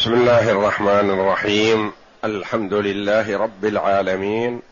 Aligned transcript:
بسم 0.00 0.14
الله 0.14 0.50
الرحمن 0.50 0.88
الرحيم. 0.88 1.92
الحمد 2.24 2.74
لله 2.74 3.38
رب 3.38 3.64
العالمين. 3.64 4.62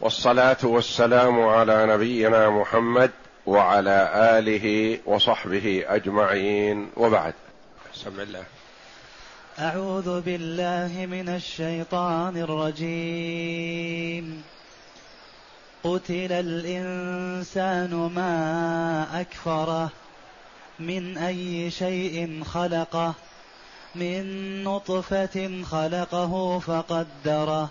والصلاة 0.00 0.56
والسلام 0.62 1.40
على 1.40 1.86
نبينا 1.86 2.50
محمد 2.50 3.10
وعلى 3.46 4.10
آله 4.14 4.98
وصحبه 5.06 5.84
أجمعين. 5.86 6.90
وبعد. 6.96 7.34
بسم 7.94 8.20
الله. 8.20 8.44
أعوذ 9.58 10.20
بالله 10.20 11.06
من 11.06 11.28
الشيطان 11.28 12.36
الرجيم. 12.36 14.42
قتل 15.84 16.32
الإنسان 16.32 18.10
ما 18.14 19.20
أكفره 19.20 19.90
من 20.80 21.18
أي 21.18 21.70
شيء 21.70 22.44
خلقه. 22.44 23.14
من 23.94 24.64
نطفة 24.64 25.62
خلقه 25.64 26.58
فقدره 26.58 27.68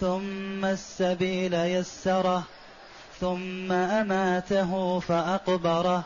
ثم 0.00 0.64
السبيل 0.64 1.54
يسره 1.54 2.44
ثم 3.20 3.72
أماته 3.72 5.00
فأقبره 5.00 6.04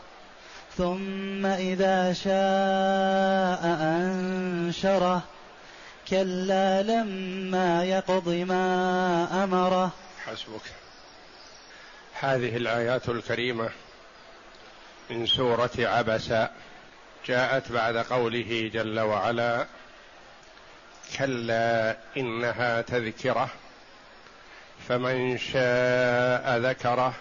ثم 0.77 1.45
إذا 1.45 2.13
شاء 2.13 3.61
أنشره. 3.81 5.21
كلا 6.09 6.83
لما 6.83 7.83
يقض 7.83 8.29
ما 8.29 9.43
أمره. 9.43 9.91
حسبك. 10.25 10.61
هذه 12.19 12.57
الآيات 12.57 13.09
الكريمة 13.09 13.69
من 15.09 15.25
سورة 15.25 15.71
عبس. 15.77 16.33
جاءت 17.25 17.71
بعد 17.71 17.97
قوله 17.97 18.71
جل 18.73 18.99
وعلا 18.99 19.65
كلا 21.17 21.97
إنها 22.17 22.81
تذكرة 22.81 23.49
فمن 24.87 25.37
شاء 25.37 26.57
ذكره 26.57 27.13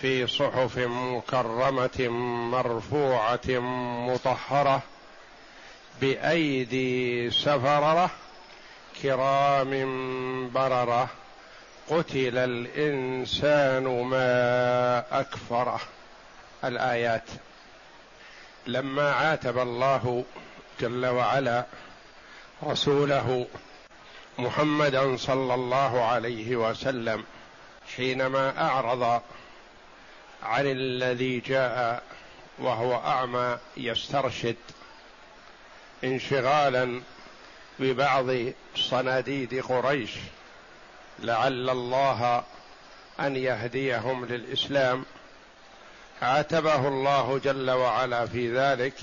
في 0.00 0.26
صحف 0.26 0.78
مكرمة 0.78 2.08
مرفوعة 2.52 3.48
مطهرة 4.08 4.82
بأيدي 6.00 7.30
سفرة 7.30 8.10
كرام 9.02 9.70
بررة 10.50 11.08
قتل 11.88 12.38
الإنسان 12.38 13.84
ما 13.84 15.20
أكفره. 15.20 15.80
الآيات. 16.64 17.22
لما 18.66 19.12
عاتب 19.12 19.58
الله 19.58 20.24
جل 20.80 21.06
وعلا 21.06 21.66
رسوله 22.64 23.46
محمدا 24.38 25.16
صلى 25.16 25.54
الله 25.54 26.04
عليه 26.04 26.56
وسلم 26.56 27.24
حينما 27.96 28.60
أعرض 28.60 29.22
عن 30.42 30.66
الذي 30.66 31.40
جاء 31.40 32.02
وهو 32.58 32.94
أعمى 32.96 33.58
يسترشد 33.76 34.56
انشغالا 36.04 37.00
ببعض 37.78 38.26
صناديد 38.76 39.62
قريش 39.62 40.10
لعل 41.18 41.70
الله 41.70 42.44
أن 43.20 43.36
يهديهم 43.36 44.24
للإسلام 44.24 45.05
عاتبه 46.22 46.88
الله 46.88 47.38
جل 47.38 47.70
وعلا 47.70 48.26
في 48.26 48.58
ذلك 48.58 48.94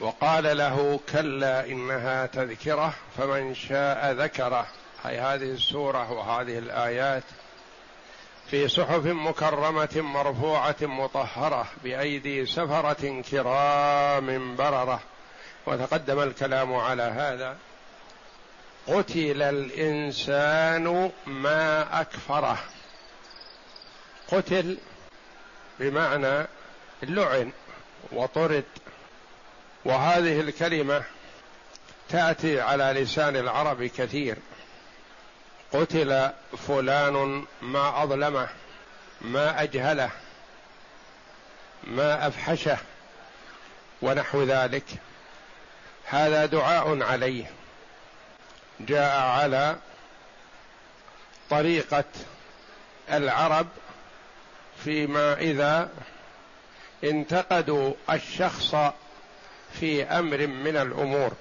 وقال 0.00 0.56
له 0.56 1.00
كلا 1.12 1.66
إنها 1.66 2.26
تذكرة 2.26 2.94
فمن 3.18 3.54
شاء 3.54 4.12
ذكره. 4.12 4.66
أي 5.06 5.18
هذه 5.18 5.50
السورة 5.50 6.12
وهذه 6.12 6.58
الآيات 6.58 7.22
في 8.50 8.68
صحف 8.68 9.04
مكرمة 9.04 9.88
مرفوعة 9.96 10.76
مطهرة 10.82 11.66
بأيدي 11.84 12.46
سفرة 12.46 13.22
كرام 13.30 14.56
بررة. 14.56 15.00
وتقدم 15.66 16.20
الكلام 16.20 16.74
على 16.74 17.02
هذا 17.02 17.56
قتل 18.86 19.42
الإنسان 19.42 21.10
ما 21.26 22.00
أكفره. 22.00 22.58
قتل 24.32 24.78
بمعنى 25.80 26.46
لعن 27.02 27.52
وطرد. 28.12 28.64
وهذه 29.84 30.40
الكلمة 30.40 31.02
تأتي 32.08 32.60
على 32.60 32.84
لسان 32.84 33.36
العرب 33.36 33.84
كثير. 33.84 34.36
قتل 35.72 36.30
فلان 36.68 37.44
ما 37.62 38.02
أظلمه 38.02 38.48
ما 39.20 39.62
أجهله 39.62 40.10
ما 41.84 42.26
أفحشه 42.26 42.78
ونحو 44.02 44.42
ذلك. 44.42 44.84
هذا 46.04 46.46
دعاء 46.46 47.02
عليه. 47.02 47.50
جاء 48.80 49.20
على 49.20 49.76
طريقة 51.50 52.04
العرب 53.10 53.66
فيما 54.84 55.34
إذا 55.34 55.90
انتقدوا 57.04 57.92
الشخص 58.10 58.74
في 59.72 60.04
أمر 60.04 60.46
من 60.46 60.76
الأمور. 60.76 61.32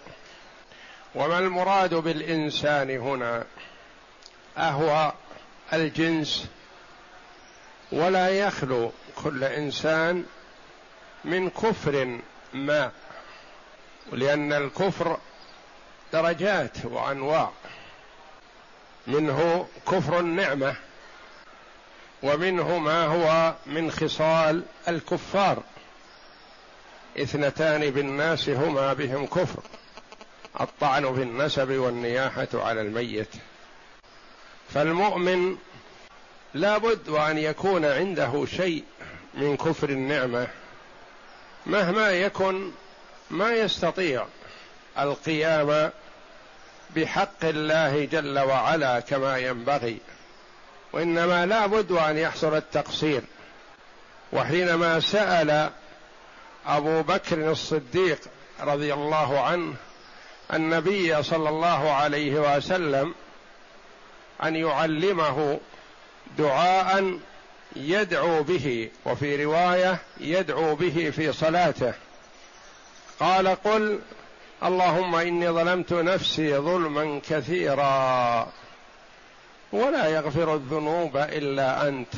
وما 1.16 1.40
المراد 1.40 1.94
بالإنسان 1.94 2.90
هنا؟ 2.90 3.46
أهو 4.58 5.14
الجنس. 5.74 6.48
ولا 7.92 8.30
يخلو 8.30 8.92
كل 9.24 9.44
إنسان 9.44 10.26
من 11.26 11.50
كفر 11.50 12.20
ما 12.54 12.92
لأن 14.12 14.54
الكفر 14.54 15.18
درجات 16.14 16.86
وأنواع. 16.86 17.52
منه 19.08 19.68
كفر 19.88 20.20
النعمة. 20.20 20.76
ومنه 22.24 22.78
ما 22.78 23.06
هو 23.06 23.54
من 23.66 23.92
خصال 23.92 24.64
الكفار. 24.88 25.64
اثنتان 27.18 27.90
بالناس 27.90 28.50
هما 28.50 28.94
بهم 28.94 29.26
كفر. 29.26 29.64
الطعن 30.62 31.16
في 31.16 31.22
النسب 31.22 31.72
والنياحة 31.72 32.48
على 32.54 32.82
الميت. 32.82 33.30
فالمؤمن 34.74 35.58
لا 36.54 36.78
بد 36.78 37.10
وأن 37.10 37.38
يكون 37.38 37.86
عنده 37.86 38.46
شيء 38.46 38.84
من 39.34 39.58
كفر 39.58 39.90
النعمة. 39.90 40.48
مهما 41.66 42.12
يكن 42.12 42.72
ما 43.32 43.52
يستطيع 43.52 44.26
القيام 45.00 45.92
بحق 46.96 47.46
الله 47.46 48.06
جل 48.06 48.40
وعلا 48.40 49.00
كما 49.00 49.38
ينبغي. 49.38 49.98
وإنما 50.94 51.46
لا 51.46 51.66
بد 51.66 51.92
أن 51.92 52.18
يحصل 52.18 52.58
التقصير. 52.58 53.22
وحينما 54.34 55.00
سأل 55.00 55.70
أبو 56.68 57.02
بكر 57.02 57.52
الصديق 57.52 58.20
رضي 58.62 58.94
الله 58.94 59.40
عنه 59.40 59.76
النبي 60.54 61.24
صلى 61.24 61.50
الله 61.50 61.92
عليه 61.92 62.56
وسلم 62.58 63.14
أن 64.44 64.56
يعلمه 64.56 65.60
دعاء 66.38 67.20
يدعو 67.76 68.44
به 68.44 68.90
وفي 69.06 69.44
رواية 69.46 69.98
يدعو 70.20 70.76
به 70.76 71.12
في 71.16 71.34
صلاته. 71.34 71.94
قال 73.20 73.48
قل 73.48 74.00
اللهم 74.64 75.16
إني 75.16 75.50
ظلمت 75.50 75.94
نفسي 75.94 76.58
ظلما 76.58 77.22
كثيرا. 77.30 78.52
ولا 79.72 80.08
يغفر 80.08 80.56
الذنوب 80.56 81.18
إلا 81.18 81.88
أنت. 81.88 82.14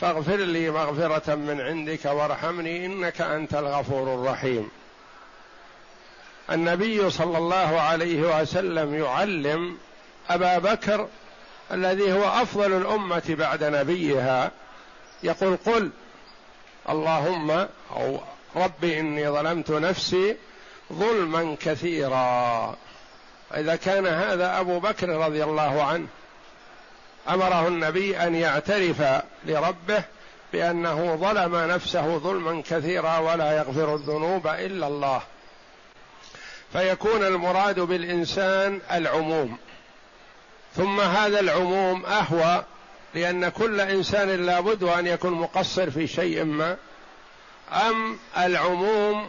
فاغفر 0.00 0.36
لي 0.36 0.70
مغفرة 0.70 1.34
من 1.34 1.60
عندك 1.60 2.04
وارحمني 2.04 2.86
إنك 2.86 3.20
أنت 3.20 3.54
الغفور 3.54 4.14
الرحيم. 4.14 4.70
النبي 6.50 7.10
صلى 7.10 7.38
الله 7.38 7.80
عليه 7.80 8.40
وسلم 8.40 8.94
يعلم 8.94 9.78
أبا 10.30 10.58
بكر 10.58 11.08
الذي 11.72 12.12
هو 12.12 12.24
أفضل 12.42 12.72
الأمة 12.72 13.22
بعد 13.28 13.64
نبيها. 13.64 14.50
يقول 15.22 15.56
قل 15.66 15.90
اللهم 16.88 17.50
أو 17.96 18.20
رب 18.56 18.84
إني 18.84 19.28
ظلمت 19.28 19.70
نفسي 19.70 20.36
ظلما 20.92 21.56
كثيرا. 21.60 22.76
إذا 23.54 23.76
كان 23.76 24.06
هذا 24.06 24.60
أبو 24.60 24.80
بكر 24.80 25.08
رضي 25.08 25.44
الله 25.44 25.82
عنه 25.82 26.06
أمره 27.28 27.68
النبي 27.68 28.16
أن 28.16 28.34
يعترف 28.34 29.02
لربه 29.44 30.04
بأنه 30.52 31.16
ظلم 31.16 31.56
نفسه 31.56 32.18
ظلما 32.18 32.62
كثيرا 32.70 33.18
ولا 33.18 33.56
يغفر 33.56 33.94
الذنوب 33.94 34.46
إلا 34.46 34.86
الله. 34.86 35.22
فيكون 36.72 37.22
المراد 37.22 37.80
بالإنسان 37.80 38.80
العموم. 38.92 39.58
ثم 40.76 41.00
هذا 41.00 41.40
العموم 41.40 42.06
أهوى 42.06 42.64
لأن 43.14 43.48
كل 43.48 43.80
إنسان 43.80 44.46
لابد 44.46 44.82
أن 44.82 45.06
يكون 45.06 45.32
مقصر 45.32 45.90
في 45.90 46.06
شيء 46.06 46.44
ما. 46.44 46.76
أم 47.72 48.18
العموم 48.38 49.28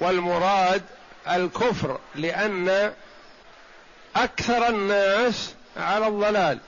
والمراد 0.00 0.82
الكفر 1.30 1.98
لأن 2.14 2.92
أكثر 4.16 4.68
الناس 4.68 5.54
على 5.76 6.06
الضلال. 6.06 6.58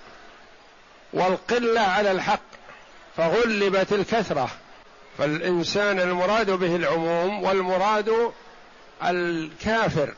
والقلة 1.14 1.80
على 1.80 2.10
الحق 2.10 2.40
فغلبت 3.16 3.92
الكثرة. 3.92 4.48
فالإنسان 5.18 6.00
المراد 6.00 6.50
به 6.50 6.76
العموم 6.76 7.42
والمراد 7.42 8.32
الكافر 9.04 10.14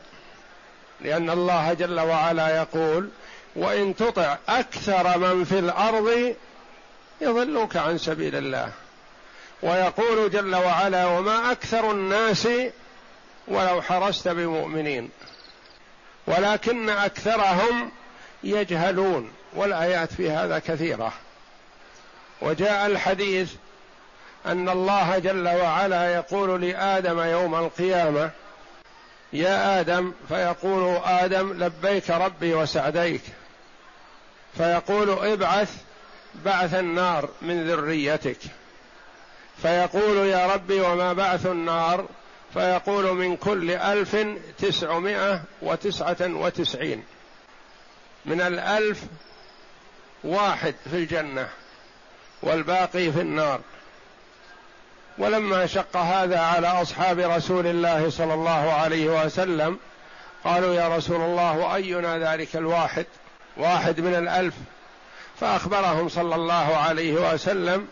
لأن 1.01 1.29
الله 1.29 1.73
جل 1.73 1.99
وعلا 1.99 2.57
يقول 2.57 3.09
وإن 3.55 3.95
تطع 3.95 4.37
أكثر 4.49 5.17
من 5.17 5.43
في 5.43 5.59
الأرض 5.59 6.35
يضلوك 7.21 7.77
عن 7.77 7.97
سبيل 7.97 8.35
الله 8.35 8.71
ويقول 9.63 10.31
جل 10.31 10.55
وعلا 10.55 11.05
وما 11.05 11.51
أكثر 11.51 11.91
الناس 11.91 12.47
ولو 13.47 13.81
حرست 13.81 14.27
بمؤمنين 14.27 15.09
ولكن 16.27 16.89
أكثرهم 16.89 17.91
يجهلون 18.43 19.31
والآيات 19.53 20.13
في 20.13 20.31
هذا 20.31 20.59
كثيرة. 20.59 21.13
وجاء 22.41 22.85
الحديث 22.85 23.53
أن 24.45 24.69
الله 24.69 25.19
جل 25.19 25.47
وعلا 25.47 26.13
يقول 26.15 26.61
لآدم 26.61 27.19
يوم 27.19 27.55
القيامة 27.55 28.31
يا 29.33 29.79
آدم 29.79 30.13
فيقول 30.29 31.01
آدم 31.05 31.63
لبيك 31.63 32.09
ربي 32.09 32.53
وسعديك. 32.53 33.21
فيقول 34.57 35.09
ابعث 35.09 35.73
بعث 36.45 36.73
النار 36.73 37.29
من 37.41 37.67
ذريتك. 37.67 38.37
فيقول 39.61 40.17
يا 40.17 40.47
ربي 40.47 40.79
وما 40.81 41.13
بعث 41.13 41.45
النار؟ 41.45 42.05
فيقول 42.53 43.13
من 43.13 43.37
كل 43.37 43.71
ألف 43.71 44.17
تسعمائة 44.57 45.41
وتسعة 45.61 46.17
وتسعين. 46.21 47.03
من 48.25 48.41
الألف 48.41 49.03
واحد 50.23 50.75
في 50.89 50.95
الجنة 50.95 51.49
والباقي 52.41 53.11
في 53.11 53.21
النار. 53.21 53.59
ولما 55.17 55.65
شق 55.65 55.97
هذا 55.97 56.39
على 56.39 56.67
أصحاب 56.67 57.19
رسول 57.19 57.67
الله 57.67 58.09
صلى 58.09 58.33
الله 58.33 58.73
عليه 58.73 59.25
وسلم 59.25 59.79
قالوا 60.43 60.73
يا 60.73 60.97
رسول 60.97 61.21
الله 61.21 61.57
وأينا 61.57 62.17
ذلك 62.17 62.55
الواحد؟ 62.55 63.05
واحد 63.57 63.99
من 63.99 64.15
الألف. 64.15 64.53
فأخبرهم 65.39 66.09
صلى 66.09 66.35
الله 66.35 66.77
عليه 66.77 67.33
وسلم 67.33 67.87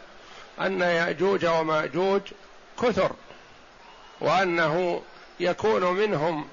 أن 0.61 0.81
يأجوج 0.81 1.45
ومأجوج 1.45 2.21
كثر 2.81 3.11
وأنه 4.21 5.01
يكون 5.39 5.83
منهم 5.83 6.47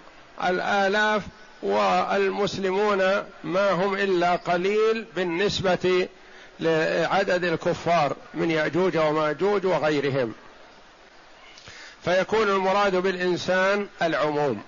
الآلاف 0.45 1.23
والمسلمون 1.63 2.99
ما 3.45 3.71
هم 3.71 3.95
إلا 3.95 4.37
قليل 4.37 5.07
بالنسبة 5.17 6.09
لعدد 6.61 7.45
الكفار 7.45 8.17
من 8.35 8.51
يأجوج 8.51 8.97
ومأجوج 8.97 9.67
وغيرهم. 9.67 10.35
فيكون 12.05 12.49
المراد 12.49 12.97
بالإنسان 12.97 13.89
العموم. 14.03 14.63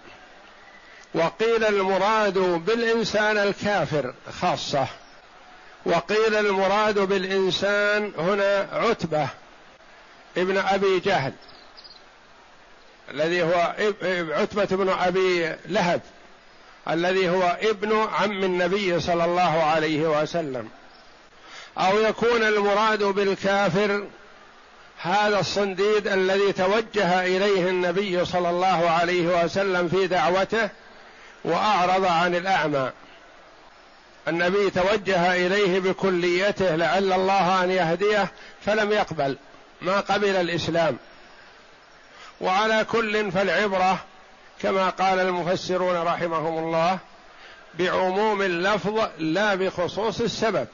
وقيل 1.14 1.64
المراد 1.64 2.38
بالإنسان 2.38 3.38
الكافر 3.38 4.14
خاصة. 4.40 4.86
وقيل 5.86 6.34
المراد 6.34 6.98
بالإنسان 6.98 8.12
هنا 8.18 8.68
عتبة 8.72 9.28
ابن 10.36 10.56
أبي 10.56 11.00
جهل 11.00 11.32
الذي 13.10 13.42
هو 13.42 13.74
عتبة 14.32 14.76
بن 14.76 14.88
أبي 14.88 15.56
لهب. 15.66 16.00
الذي 16.90 17.28
هو 17.28 17.56
ابن 17.62 18.08
عم 18.12 18.44
النبي 18.44 19.00
صلى 19.00 19.24
الله 19.24 19.62
عليه 19.62 20.22
وسلم. 20.22 20.68
أو 21.78 21.98
يكون 21.98 22.42
المراد 22.42 23.02
بالكافر 23.02 24.06
هذا 25.02 25.40
الصنديد 25.40 26.08
الذي 26.08 26.52
توجه 26.52 27.24
إليه 27.24 27.68
النبي 27.68 28.24
صلى 28.24 28.50
الله 28.50 28.90
عليه 28.90 29.44
وسلم 29.44 29.88
في 29.88 30.06
دعوته 30.06 30.68
وأعرض 31.44 32.04
عن 32.04 32.34
الأعمى. 32.34 32.90
النبي 34.28 34.70
توجه 34.70 35.46
إليه 35.46 35.80
بكليته 35.80 36.76
لعل 36.76 37.12
الله 37.12 37.64
أن 37.64 37.70
يهديه 37.70 38.32
فلم 38.66 38.92
يقبل 38.92 39.36
ما 39.82 40.00
قبل 40.00 40.36
الإسلام. 40.36 40.96
وعلى 42.40 42.86
كل 42.92 43.32
فالعبرة 43.32 44.04
كما 44.64 44.90
قال 44.90 45.20
المفسرون 45.20 45.96
رحمهم 45.96 46.58
الله 46.58 46.98
بعموم 47.78 48.42
اللفظ 48.42 49.08
لا 49.18 49.54
بخصوص 49.54 50.20
السبب. 50.20 50.66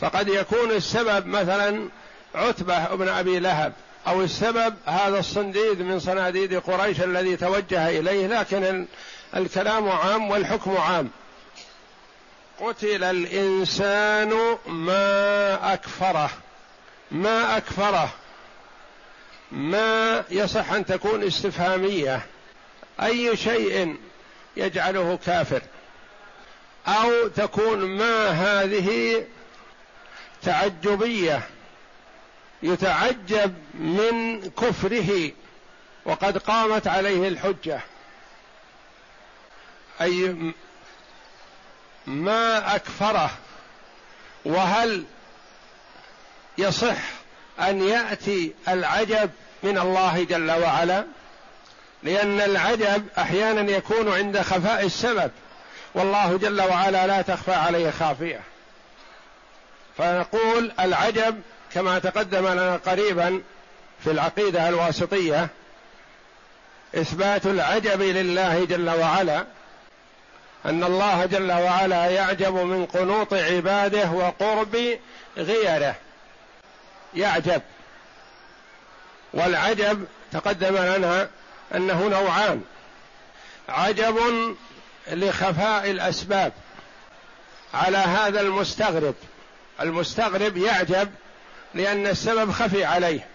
فقد 0.00 0.28
يكون 0.28 0.70
السبب 0.70 1.26
مثلا 1.26 1.88
عتبة 2.34 2.94
بن 2.94 3.08
أبي 3.08 3.38
لهب 3.38 3.72
أو 4.06 4.22
السبب 4.22 4.74
هذا 4.86 5.18
الصنديد 5.18 5.82
من 5.82 6.00
صناديد 6.00 6.54
قريش 6.54 7.00
الذي 7.00 7.36
توجه 7.36 7.88
إليه 7.88 8.26
لكن 8.26 8.86
الكلام 9.36 9.88
عام 9.88 10.30
والحكم 10.30 10.76
عام. 10.76 11.10
قتل 12.60 13.04
الإنسان 13.04 14.58
ما 14.66 15.74
أكفره 15.74 16.30
ما 17.10 17.56
أكفره 17.56 18.08
ما 19.52 20.24
يصح 20.30 20.72
أن 20.72 20.86
تكون 20.86 21.22
استفهامية. 21.22 22.26
أي 23.02 23.36
شيء 23.36 23.96
يجعله 24.56 25.18
كافر 25.26 25.62
أو 26.86 27.28
تكون 27.28 27.78
ما 27.78 28.28
هذه 28.28 29.24
تعجبية 30.42 31.42
يتعجب 32.62 33.54
من 33.74 34.40
كفره 34.50 35.30
وقد 36.04 36.38
قامت 36.38 36.86
عليه 36.86 37.28
الحجة. 37.28 37.80
أي 40.00 40.36
ما 42.06 42.76
أكفره 42.76 43.30
وهل 44.44 45.04
يصح 46.58 46.98
أن 47.60 47.82
يأتي 47.82 48.54
العجب 48.68 49.30
من 49.62 49.78
الله 49.78 50.24
جل 50.24 50.50
وعلا؟ 50.50 51.04
لأن 52.02 52.40
العجب 52.40 53.06
أحيانا 53.18 53.70
يكون 53.70 54.12
عند 54.12 54.40
خفاء 54.40 54.86
السبب. 54.86 55.30
والله 55.94 56.38
جل 56.38 56.60
وعلا 56.60 57.06
لا 57.06 57.22
تخفى 57.22 57.52
عليه 57.52 57.90
خافية. 57.90 58.40
فنقول 59.98 60.72
العجب 60.80 61.40
كما 61.74 61.98
تقدم 61.98 62.48
لنا 62.48 62.76
قريبا 62.76 63.42
في 64.04 64.10
العقيدة 64.10 64.68
الواسطية 64.68 65.48
إثبات 66.94 67.46
العجب 67.46 68.02
لله 68.02 68.64
جل 68.64 68.90
وعلا 68.90 69.46
أن 70.66 70.84
الله 70.84 71.26
جل 71.26 71.52
وعلا 71.52 72.10
يعجب 72.10 72.54
من 72.54 72.86
قنوط 72.86 73.34
عباده 73.34 74.10
وقرب 74.10 74.98
غيره. 75.36 75.94
يعجب. 77.14 77.62
والعجب 79.34 80.06
تقدم 80.32 80.76
لنا 80.76 81.28
أنه 81.74 82.08
نوعان. 82.08 82.62
عجب 83.68 84.18
لخفاء 85.10 85.90
الأسباب. 85.90 86.52
على 87.74 87.98
هذا 87.98 88.40
المستغرب. 88.40 89.14
المستغرب 89.80 90.56
يعجب 90.56 91.10
لأن 91.74 92.06
السبب 92.06 92.52
خفي 92.52 92.84
عليه. 92.84 93.26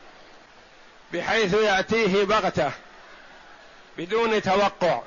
بحيث 1.13 1.53
يأتيه 1.53 2.23
بغتة. 2.23 2.71
بدون 3.97 4.41
توقع. 4.41 5.01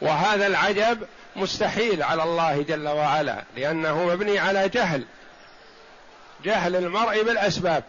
وهذا 0.00 0.46
العجب 0.46 1.06
مستحيل 1.36 2.02
على 2.02 2.22
الله 2.22 2.62
جل 2.62 2.88
وعلا. 2.88 3.44
لأنه 3.56 4.06
مبني 4.06 4.38
على 4.38 4.68
جهل. 4.68 5.04
جهل 6.44 6.76
المرء 6.76 7.22
بالأسباب. 7.22 7.84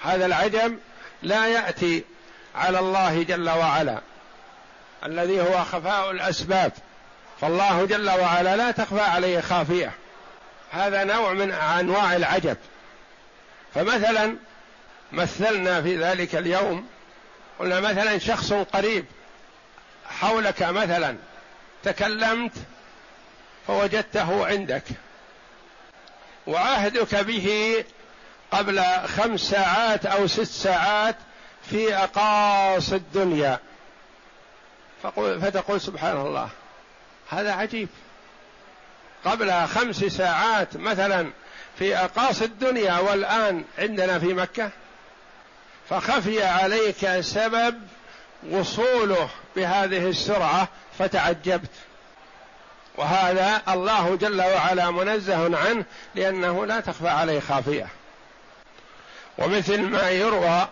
هذا 0.00 0.26
العجب 0.26 0.78
لا 1.22 1.46
يأتي 1.46 2.04
على 2.54 2.78
الله 2.78 3.22
جل 3.22 3.50
وعلا 3.50 4.00
الذي 5.06 5.40
هو 5.40 5.64
خفاء 5.64 6.10
الأسباب. 6.10 6.72
فالله 7.40 7.84
جل 7.86 8.10
وعلا 8.10 8.56
لا 8.56 8.70
تخفى 8.70 9.00
عليه 9.00 9.40
خافية. 9.40 9.92
هذا 10.70 11.04
نوع 11.04 11.32
من 11.32 11.52
أنواع 11.52 12.16
العجب. 12.16 12.56
فمثلا 13.74 14.36
مثلنا 15.12 15.82
في 15.82 15.96
ذلك 15.96 16.34
اليوم 16.34 16.86
قلنا 17.58 17.80
مثلا 17.80 18.18
شخص 18.18 18.52
قريب 18.52 19.04
حولك 20.20 20.62
مثلا 20.62 21.16
تكلمت 21.82 22.52
فوجدته 23.66 24.46
عندك 24.46 24.84
وعهدك 26.46 27.14
به 27.14 27.84
قبل 28.50 28.82
خمس 29.06 29.40
ساعات 29.40 30.06
أو 30.06 30.26
ست 30.26 30.42
ساعات 30.42 31.16
في 31.70 31.94
اقاصي 31.94 32.96
الدنيا. 32.96 33.58
فتقول 35.14 35.80
سبحان 35.80 36.16
الله. 36.16 36.48
هذا 37.30 37.52
عجيب. 37.52 37.88
قبل 39.24 39.66
خمس 39.66 39.96
ساعات 39.96 40.76
مثلا 40.76 41.30
في 41.78 41.96
اقاصي 41.96 42.44
الدنيا 42.44 42.98
والآن 42.98 43.64
عندنا 43.78 44.18
في 44.18 44.34
مكة 44.34 44.70
فخفي 45.90 46.44
عليك 46.44 47.20
سبب 47.20 47.82
وصوله 48.50 49.28
بهذه 49.56 50.08
السرعة 50.08 50.68
فتعجبت. 50.98 51.70
وهذا 52.96 53.62
الله 53.68 54.16
جل 54.16 54.42
وعلا 54.42 54.90
منزه 54.90 55.58
عنه 55.58 55.84
لأنه 56.14 56.66
لا 56.66 56.80
تخفى 56.80 57.08
عليه 57.08 57.40
خافية. 57.40 57.88
ومثل 59.38 59.82
ما 59.82 60.10
يروى 60.10 60.68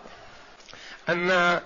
أن 1.09 1.59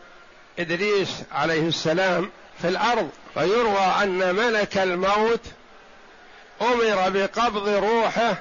إدريس 0.60 1.10
عليه 1.32 1.68
السلام 1.68 2.32
في 2.62 2.68
الأرض 2.68 3.10
ويروى 3.36 3.80
أن 4.04 4.36
ملك 4.36 4.77
الموت 4.77 5.42
أمر 6.62 7.10
بقبض 7.10 7.68
روحه 7.68 8.38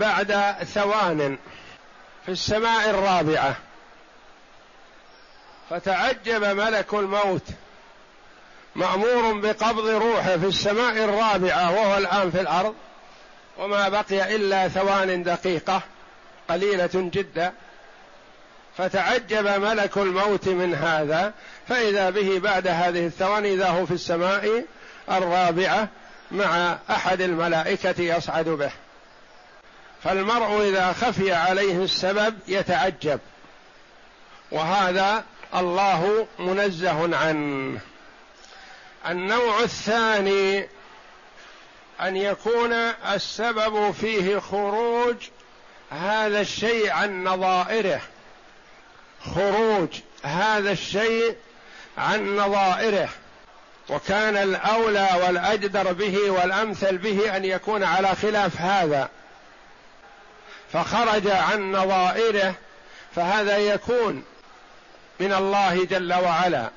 بعد 0.00 0.56
ثوان 0.74 1.38
في 2.26 2.32
السماء 2.32 2.90
الرابعة. 2.90 3.56
فتعجب 5.70 6.44
ملك 6.44 6.94
الموت 6.94 7.42
مأمور 8.76 9.32
بقبض 9.32 9.86
روحه 9.86 10.36
في 10.36 10.46
السماء 10.46 11.04
الرابعة 11.04 11.72
وهو 11.72 11.96
الآن 11.96 12.30
في 12.30 12.40
الأرض 12.40 12.74
وما 13.58 13.88
بقي 13.88 14.36
إلا 14.36 14.68
ثوان 14.68 15.22
دقيقة 15.22 15.82
قليلة 16.48 16.90
جدا. 16.94 17.52
فتعجب 18.78 19.46
ملك 19.46 19.96
الموت 19.96 20.48
من 20.48 20.74
هذا 20.74 21.32
فإذا 21.68 22.10
به 22.10 22.38
بعد 22.38 22.66
هذه 22.66 23.06
الثواني 23.06 23.54
إذا 23.54 23.68
هو 23.68 23.86
في 23.86 23.94
السماء 23.94 24.64
الرابعة 25.10 25.88
مع 26.30 26.78
أحد 26.90 27.20
الملائكة 27.20 28.02
يصعد 28.02 28.48
به. 28.48 28.70
فالمرء 30.04 30.68
إذا 30.68 30.92
خفي 30.92 31.32
عليه 31.32 31.84
السبب 31.84 32.38
يتعجب. 32.48 33.20
وهذا 34.50 35.24
الله 35.54 36.26
منزه 36.38 37.16
عنه. 37.16 37.80
النوع 39.08 39.60
الثاني 39.60 40.68
أن 42.00 42.16
يكون 42.16 42.72
السبب 43.14 43.90
فيه 43.90 44.38
خروج 44.38 45.16
هذا 45.90 46.40
الشيء 46.40 46.90
عن 46.90 47.24
نظائره. 47.24 48.00
خروج 49.34 49.88
هذا 50.22 50.72
الشيء 50.72 51.36
عن 51.98 52.36
نظائره 52.36 53.08
وكان 53.88 54.36
الأولى 54.36 55.08
والأجدر 55.24 55.92
به 55.92 56.30
والأمثل 56.30 56.98
به 56.98 57.36
أن 57.36 57.44
يكون 57.44 57.84
على 57.84 58.14
خلاف 58.14 58.60
هذا. 58.60 59.08
فخرج 60.72 61.28
عن 61.28 61.72
نظائره 61.72 62.54
فهذا 63.14 63.58
يكون 63.58 64.24
من 65.20 65.32
الله 65.32 65.84
جل 65.84 66.14
وعلا. 66.14 66.70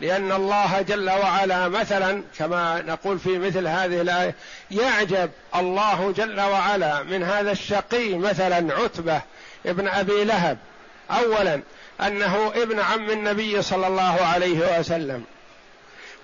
لأن 0.00 0.32
الله 0.32 0.80
جل 0.82 1.10
وعلا 1.10 1.68
مثلا 1.68 2.22
كما 2.38 2.82
نقول 2.82 3.18
في 3.18 3.38
مثل 3.38 3.66
هذه 3.66 4.00
الآية 4.00 4.34
يعجب 4.70 5.30
الله 5.54 6.14
جل 6.16 6.40
وعلا 6.40 7.02
من 7.02 7.22
هذا 7.22 7.52
الشقي 7.52 8.14
مثلا 8.14 8.74
عتبة 8.74 9.20
ابن 9.66 9.88
أبي 9.88 10.24
لهب. 10.24 10.58
أولا 11.10 11.60
أنه 12.00 12.52
ابن 12.54 12.80
عم 12.80 13.10
النبي 13.10 13.62
صلى 13.62 13.86
الله 13.86 14.20
عليه 14.22 14.78
وسلم. 14.78 15.24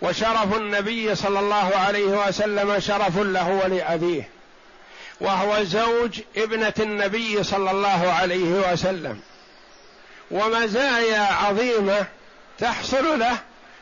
وشرف 0.02 0.56
النبي 0.56 1.14
صلى 1.14 1.38
الله 1.38 1.76
عليه 1.76 2.26
وسلم 2.26 2.80
شرف 2.80 3.18
له 3.18 3.48
ولأبيه. 3.64 4.28
وهو 5.20 5.64
زوج 5.64 6.20
ابنة 6.36 6.74
النبي 6.80 7.42
صلى 7.44 7.70
الله 7.70 8.12
عليه 8.12 8.72
وسلم. 8.72 9.20
ومزايا 10.30 11.20
عظيمة 11.20 12.06
تحصل 12.58 13.18
له 13.18 13.38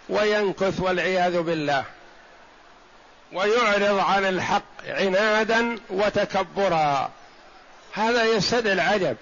وينكث 0.08 0.80
والعياذ 0.80 1.40
بالله. 1.40 1.84
ويعرض 3.32 3.98
عن 3.98 4.24
الحق 4.24 4.86
عنادا 4.88 5.78
وتكبرا. 5.90 7.10
هذا 7.92 8.24
يستدعي 8.24 8.72
العجب. 8.72 9.16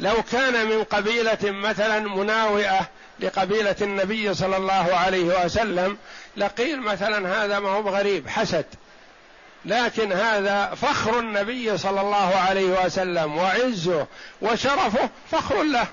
لو 0.00 0.22
كان 0.32 0.66
من 0.66 0.84
قبيلة 0.84 1.38
مثلا 1.42 2.00
مناوئة 2.00 2.88
لقبيلة 3.20 3.76
النبي 3.82 4.34
صلى 4.34 4.56
الله 4.56 4.94
عليه 4.96 5.44
وسلم 5.44 5.98
لقيل 6.36 6.80
مثلا 6.80 7.44
هذا 7.44 7.58
ما 7.58 7.68
هو 7.68 7.88
غريب 7.88 8.28
حسد. 8.28 8.64
لكن 9.64 10.12
هذا 10.12 10.74
فخر 10.82 11.18
النبي 11.18 11.78
صلى 11.78 12.00
الله 12.00 12.36
عليه 12.36 12.84
وسلم 12.84 13.36
وعزه 13.36 14.06
وشرفه 14.42 15.10
فخر 15.30 15.62
له. 15.62 15.86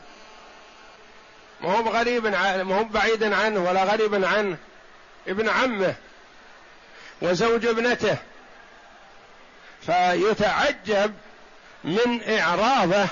ما 1.62 1.78
هو 1.78 1.90
غريب 1.90 2.28
ما 2.28 2.80
هو 2.80 2.84
بعيد 2.84 3.24
عنه 3.24 3.70
ولا 3.70 3.84
غريب 3.84 4.26
عنه 4.26 4.58
ابن 5.28 5.50
عمه 5.50 5.96
وزوج 7.22 7.66
ابنته. 7.66 8.18
فيتعجب 9.82 11.14
من 11.84 12.22
إعراضه 12.40 13.08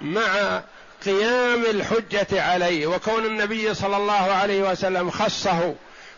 مع 0.00 0.62
قيام 1.04 1.62
الحجة 1.64 2.42
عليه 2.42 2.86
وكون 2.86 3.24
النبي 3.24 3.74
صلى 3.74 3.96
الله 3.96 4.12
عليه 4.12 4.70
وسلم 4.70 5.10
خصه 5.10 5.74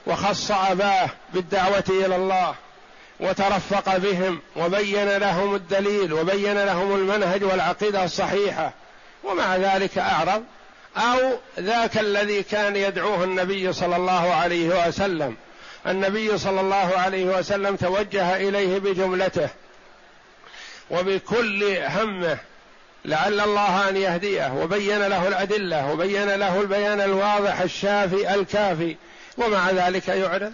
وخص 0.06 0.50
أباه 0.50 1.08
بالدعوة 1.34 1.84
إلى 1.88 2.16
الله 2.16 2.54
وترفق 3.20 3.96
بهم 3.96 4.40
وبين 4.56 5.16
لهم 5.16 5.54
الدليل 5.54 6.12
وبين 6.12 6.64
لهم 6.64 6.94
المنهج 6.94 7.44
والعقيدة 7.44 8.04
الصحيحة 8.04 8.72
ومع 9.24 9.56
ذلك 9.56 9.98
أعرض 9.98 10.44
أو 10.96 11.38
ذاك 11.60 11.98
الذي 11.98 12.42
كان 12.42 12.76
يدعوه 12.76 13.24
النبي 13.24 13.72
صلى 13.72 13.96
الله 13.96 14.34
عليه 14.34 14.88
وسلم. 14.88 15.36
النبي 15.86 16.38
صلى 16.38 16.60
الله 16.60 16.92
عليه 16.96 17.24
وسلم 17.24 17.76
توجه 17.76 18.36
إليه 18.36 18.78
بجملته 18.78 19.48
وبكل 20.90 21.78
همه 21.78 22.38
لعل 23.04 23.40
الله 23.40 23.88
أن 23.88 23.96
يهديه 23.96 24.52
وبين 24.52 24.98
له 24.98 25.28
الأدلة 25.28 25.92
وبين 25.92 26.34
له 26.34 26.60
البيان 26.60 27.00
الواضح 27.00 27.60
الشافي 27.60 28.34
الكافي. 28.34 28.96
ومع 29.38 29.70
ذلك 29.70 30.08
يعرض 30.08 30.52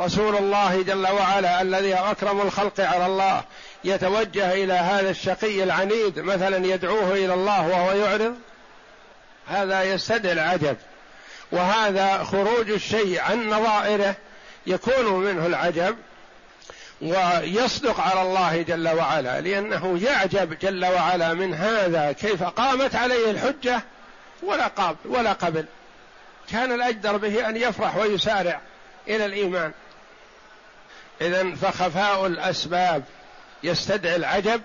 رسول 0.00 0.36
الله 0.36 0.82
جل 0.82 1.06
وعلا 1.06 1.62
الذي 1.62 1.94
أكرم 1.94 2.40
الخلق 2.40 2.80
على 2.80 3.06
الله 3.06 3.44
يتوجه 3.84 4.52
إلى 4.52 4.72
هذا 4.72 5.10
الشقي 5.10 5.62
العنيد 5.62 6.18
مثلا 6.18 6.66
يدعوه 6.66 7.12
إلى 7.12 7.34
الله 7.34 7.68
وهو 7.68 7.92
يعرض. 7.92 8.34
هذا 9.48 9.82
يستدعي 9.82 10.32
العجب. 10.32 10.76
وهذا 11.52 12.24
خروج 12.24 12.70
الشيء 12.70 13.20
عن 13.20 13.48
نظائره 13.48 14.14
يكون 14.66 15.04
منه 15.04 15.46
العجب. 15.46 15.96
ويصدق 17.02 18.00
على 18.00 18.22
الله 18.22 18.62
جل 18.62 18.88
وعلا 18.88 19.40
لأنه 19.40 19.98
يعجب 20.02 20.58
جل 20.58 20.84
وعلا 20.84 21.34
من 21.34 21.54
هذا 21.54 22.12
كيف 22.12 22.42
قامت 22.42 22.94
عليه 22.94 23.30
الحجة 23.30 23.82
ولا 24.42 24.66
قابل 24.66 24.96
ولا 25.04 25.32
قبل 25.32 25.64
كان 26.50 26.72
الأجدر 26.72 27.16
به 27.16 27.48
أن 27.48 27.56
يفرح 27.56 27.96
ويسارع 27.96 28.60
إلى 29.08 29.26
الإيمان. 29.26 29.72
إذا 31.20 31.54
فخفاء 31.54 32.26
الأسباب 32.26 33.04
يستدعي 33.62 34.16
العجب 34.16 34.62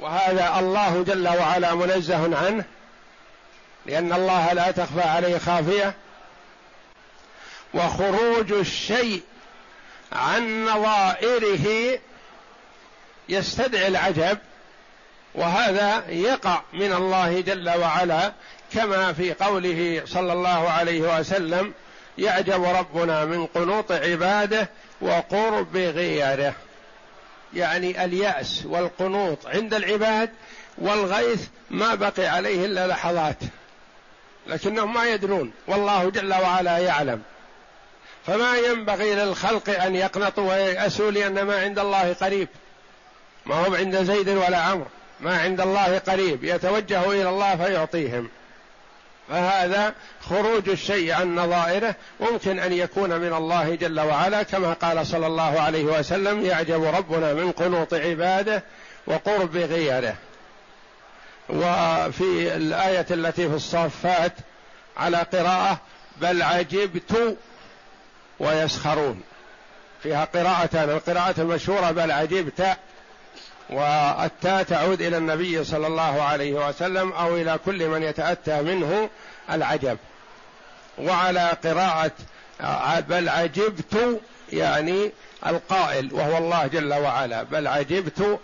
وهذا 0.00 0.58
الله 0.58 1.02
جل 1.02 1.28
وعلا 1.28 1.74
منزه 1.74 2.36
عنه 2.46 2.64
لأن 3.86 4.12
الله 4.12 4.52
لا 4.52 4.70
تخفى 4.70 5.02
عليه 5.02 5.38
خافية. 5.38 5.94
وخروج 7.74 8.52
الشيء 8.52 9.22
عن 10.12 10.64
نظائره 10.64 11.98
يستدعي 13.28 13.86
العجب 13.88 14.38
وهذا 15.34 16.04
يقع 16.08 16.62
من 16.72 16.92
الله 16.92 17.40
جل 17.40 17.70
وعلا 17.70 18.32
كما 18.72 19.12
في 19.12 19.32
قوله 19.32 20.02
صلى 20.04 20.32
الله 20.32 20.70
عليه 20.70 21.18
وسلم 21.18 21.72
يعجب 22.18 22.64
ربنا 22.64 23.24
من 23.24 23.46
قنوط 23.46 23.92
عباده 23.92 24.68
وقرب 25.00 25.76
غيره. 25.76 26.54
يعني 27.54 28.04
اليأس 28.04 28.62
والقنوط 28.66 29.46
عند 29.46 29.74
العباد 29.74 30.30
والغيث 30.78 31.46
ما 31.70 31.94
بقي 31.94 32.26
عليه 32.26 32.66
إلا 32.66 32.86
لحظات 32.86 33.38
لكنهم 34.46 34.94
ما 34.94 35.04
يدرون 35.04 35.52
والله 35.66 36.10
جل 36.10 36.34
وعلا 36.34 36.78
يعلم. 36.78 37.22
فما 38.28 38.56
ينبغي 38.56 39.14
للخلق 39.14 39.82
أن 39.82 39.94
يقنطوا 39.94 40.50
وييأسوا 40.50 41.10
لأن 41.10 41.42
ما 41.42 41.60
عند 41.60 41.78
الله 41.78 42.12
قريب. 42.12 42.48
ما 43.46 43.54
هو 43.54 43.74
عند 43.74 44.02
زيد 44.02 44.28
ولا 44.28 44.58
عمرو. 44.58 44.86
ما 45.20 45.38
عند 45.38 45.60
الله 45.60 45.98
قريب. 45.98 46.44
يتوجه 46.44 47.10
إلى 47.10 47.28
الله 47.28 47.56
فيعطيهم. 47.56 48.28
فهذا 49.28 49.94
خروج 50.20 50.68
الشيء 50.68 51.12
عن 51.12 51.34
نظائره 51.34 51.94
ممكن 52.20 52.58
أن 52.58 52.72
يكون 52.72 53.20
من 53.20 53.32
الله 53.32 53.74
جل 53.74 54.00
وعلا 54.00 54.42
كما 54.42 54.72
قال 54.72 55.06
صلى 55.06 55.26
الله 55.26 55.60
عليه 55.60 55.84
وسلم 55.84 56.44
يعجب 56.44 56.84
ربنا 56.84 57.34
من 57.34 57.52
قنوط 57.52 57.94
عباده 57.94 58.62
وقرب 59.06 59.56
غيره. 59.56 60.14
وفي 61.48 62.56
الآية 62.56 63.06
التي 63.10 63.48
في 63.48 63.54
الصافات 63.54 64.32
على 64.96 65.16
قراءة 65.16 65.80
بل 66.20 66.42
عجبت 66.42 67.36
ويسخرون. 68.40 69.22
فيها 70.02 70.24
قراءتان 70.24 70.90
القراءة 70.90 71.40
المشهورة 71.40 71.90
بل 71.90 72.10
عجبت 72.10 72.76
والتاء 73.70 74.62
تعود 74.62 75.02
إلى 75.02 75.16
النبي 75.16 75.64
صلى 75.64 75.86
الله 75.86 76.22
عليه 76.22 76.68
وسلم 76.68 77.12
أو 77.12 77.36
إلى 77.36 77.58
كل 77.64 77.88
من 77.88 78.02
يتأتى 78.02 78.62
منه 78.62 79.10
العجب. 79.50 79.98
وعلى 80.98 81.48
قراءة 81.64 82.12
بل 83.00 83.28
عجبت 83.28 84.20
يعني 84.52 85.12
القائل 85.46 86.14
وهو 86.14 86.38
الله 86.38 86.66
جل 86.66 86.94
وعلا 86.94 87.42
بل 87.42 87.66
عجبت 87.66 88.38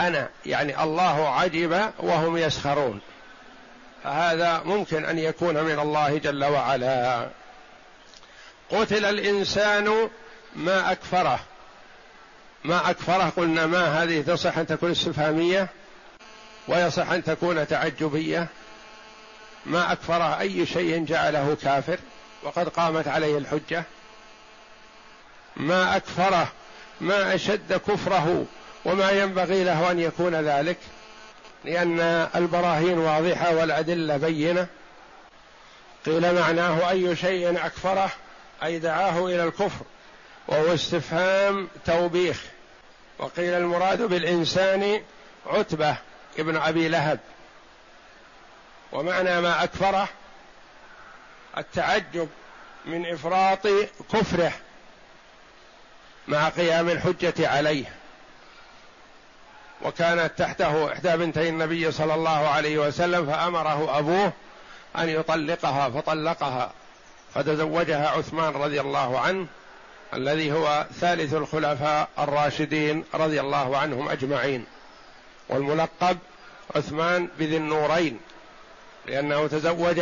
أنا 0.00 0.28
يعني 0.46 0.82
الله 0.82 1.28
عجب 1.28 1.90
وهم 1.98 2.36
يسخرون. 2.36 3.00
فهذا 4.04 4.62
ممكن 4.64 5.04
أن 5.04 5.18
يكون 5.18 5.64
من 5.64 5.78
الله 5.78 6.18
جل 6.18 6.44
وعلا. 6.44 7.28
قتل 8.70 9.04
الإنسان 9.04 10.10
ما 10.56 10.92
أكفره. 10.92 11.40
ما 12.64 12.90
أكفره 12.90 13.32
قلنا 13.36 13.66
ما 13.66 14.02
هذه 14.02 14.20
تصح 14.20 14.58
أن 14.58 14.66
تكون 14.66 14.90
استفهامية 14.90 15.68
ويصح 16.68 17.10
أن 17.10 17.24
تكون 17.24 17.66
تعجبية. 17.66 18.46
ما 19.66 19.92
أكفره 19.92 20.40
أي 20.40 20.66
شيء 20.66 21.04
جعله 21.04 21.56
كافر 21.62 21.98
وقد 22.42 22.68
قامت 22.68 23.08
عليه 23.08 23.38
الحجة. 23.38 23.84
ما 25.56 25.96
أكفره 25.96 26.48
ما 27.00 27.34
أشد 27.34 27.72
كفره 27.72 28.44
وما 28.84 29.10
ينبغي 29.10 29.64
له 29.64 29.90
أن 29.90 30.00
يكون 30.00 30.34
ذلك 30.34 30.78
لأن 31.64 32.00
البراهين 32.34 32.98
واضحة 32.98 33.54
والأدلة 33.54 34.16
بينة. 34.16 34.66
قيل 36.06 36.34
معناه 36.34 36.90
أي 36.90 37.16
شيء 37.16 37.66
أكفره 37.66 38.10
أي 38.64 38.78
دعاه 38.78 39.26
إلى 39.26 39.44
الكفر 39.44 39.84
وهو 40.48 40.74
استفهام 40.74 41.68
توبيخ. 41.84 42.42
وقيل 43.18 43.54
المراد 43.54 44.02
بالإنسان 44.02 45.02
عتبة 45.46 45.96
ابن 46.38 46.56
أبي 46.56 46.88
لهب. 46.88 47.20
ومعنى 48.92 49.40
ما 49.40 49.64
أكفره 49.64 50.08
التعجب 51.58 52.28
من 52.84 53.06
إفراط 53.06 53.66
كفره 54.12 54.52
مع 56.28 56.48
قيام 56.48 56.88
الحجة 56.88 57.48
عليه. 57.48 57.84
وكانت 59.82 60.38
تحته 60.38 60.92
إحدى 60.92 61.16
بنتي 61.16 61.48
النبي 61.48 61.92
صلى 61.92 62.14
الله 62.14 62.48
عليه 62.48 62.78
وسلم 62.78 63.26
فأمره 63.26 63.98
أبوه 63.98 64.32
أن 64.96 65.08
يطلقها 65.08 65.90
فطلقها. 65.90 66.72
فتزوجها 67.34 68.08
عثمان 68.08 68.52
رضي 68.52 68.80
الله 68.80 69.20
عنه 69.20 69.46
الذي 70.14 70.52
هو 70.52 70.86
ثالث 71.00 71.34
الخلفاء 71.34 72.08
الراشدين 72.18 73.04
رضي 73.14 73.40
الله 73.40 73.76
عنهم 73.76 74.08
أجمعين. 74.08 74.64
والملقب 75.48 76.18
عثمان 76.76 77.28
بذي 77.38 77.56
النورين 77.56 78.20
لأنه 79.06 79.46
تزوج 79.46 80.00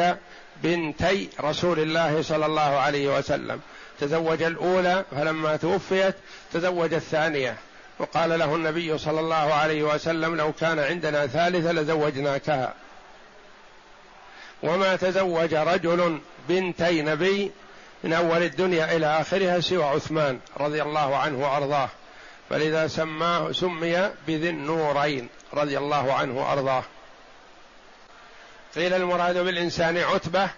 بنتي 0.62 1.28
رسول 1.40 1.78
الله 1.80 2.22
صلى 2.22 2.46
الله 2.46 2.60
عليه 2.60 3.18
وسلم. 3.18 3.60
تزوج 4.00 4.42
الأولى 4.42 5.04
فلما 5.10 5.56
توفيت 5.56 6.14
تزوج 6.52 6.94
الثانية. 6.94 7.56
وقال 7.98 8.38
له 8.38 8.54
النبي 8.54 8.98
صلى 8.98 9.20
الله 9.20 9.54
عليه 9.54 9.82
وسلم 9.82 10.36
لو 10.36 10.52
كان 10.52 10.78
عندنا 10.78 11.26
ثالثة 11.26 11.72
لزوجناكها. 11.72 12.74
وما 14.62 14.96
تزوج 14.96 15.54
رجل 15.54 16.20
بنتي 16.48 17.02
نبي 17.02 17.52
من 18.04 18.12
أول 18.12 18.42
الدنيا 18.42 18.96
إلى 18.96 19.06
آخرها 19.06 19.60
سوى 19.60 19.84
عثمان 19.84 20.40
رضي 20.56 20.82
الله 20.82 21.16
عنه 21.16 21.38
وأرضاه. 21.38 21.88
فلذا 22.50 22.86
سماه 22.88 23.52
سمي 23.52 24.10
بذي 24.26 24.50
النورين 24.50 25.28
رضي 25.54 25.78
الله 25.78 26.12
عنه 26.12 26.40
وأرضاه. 26.40 26.84
قيل 28.74 28.94
المراد 28.94 29.38
بالإنسان 29.38 29.98
عتبة 29.98 30.50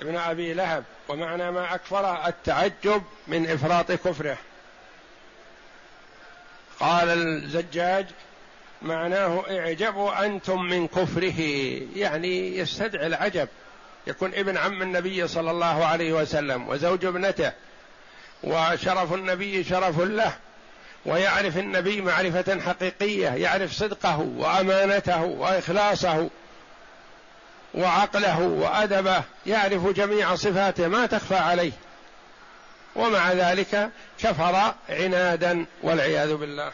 ابن 0.00 0.16
أبي 0.16 0.54
لهب 0.54 0.84
ومعنى 1.08 1.50
ما 1.50 1.74
أكفر 1.74 2.26
التعجب 2.26 3.02
من 3.26 3.50
إفراط 3.50 3.92
كفره. 3.92 4.36
قال 6.80 7.08
الزجاج 7.08 8.06
معناه 8.84 9.44
اعجبوا 9.50 10.26
أنتم 10.26 10.62
من 10.62 10.88
كفره 10.88 11.40
يعني 11.96 12.58
يستدعي 12.58 13.06
العجب. 13.06 13.48
يكون 14.06 14.34
ابن 14.34 14.56
عم 14.56 14.82
النبي 14.82 15.28
صلى 15.28 15.50
الله 15.50 15.84
عليه 15.84 16.12
وسلم 16.12 16.68
وزوج 16.68 17.04
ابنته 17.04 17.52
وشرف 18.42 19.12
النبي 19.12 19.64
شرف 19.64 20.00
له 20.00 20.32
ويعرف 21.06 21.58
النبي 21.58 22.00
معرفة 22.00 22.60
حقيقية 22.60 23.28
يعرف 23.28 23.72
صدقه 23.72 24.20
وأمانته 24.36 25.22
وإخلاصه 25.24 26.28
وعقله 27.74 28.40
وأدبه 28.40 29.22
يعرف 29.46 29.86
جميع 29.86 30.34
صفاته 30.34 30.88
ما 30.88 31.06
تخفى 31.06 31.36
عليه. 31.36 31.72
ومع 32.96 33.32
ذلك 33.32 33.90
كفر 34.18 34.74
عنادا 34.88 35.66
والعياذ 35.82 36.34
بالله. 36.34 36.72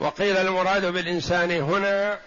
وقيل 0.00 0.36
المراد 0.36 0.84
بالإنسان 0.86 1.50
هنا 1.50 2.18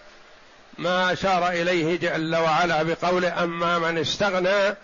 ما 0.78 1.12
أشار 1.12 1.48
إليه 1.48 1.98
جل 1.98 2.36
وعلا 2.36 2.82
بقوله 2.82 3.44
أما 3.44 3.78
من 3.78 3.98
استغنى 3.98 4.74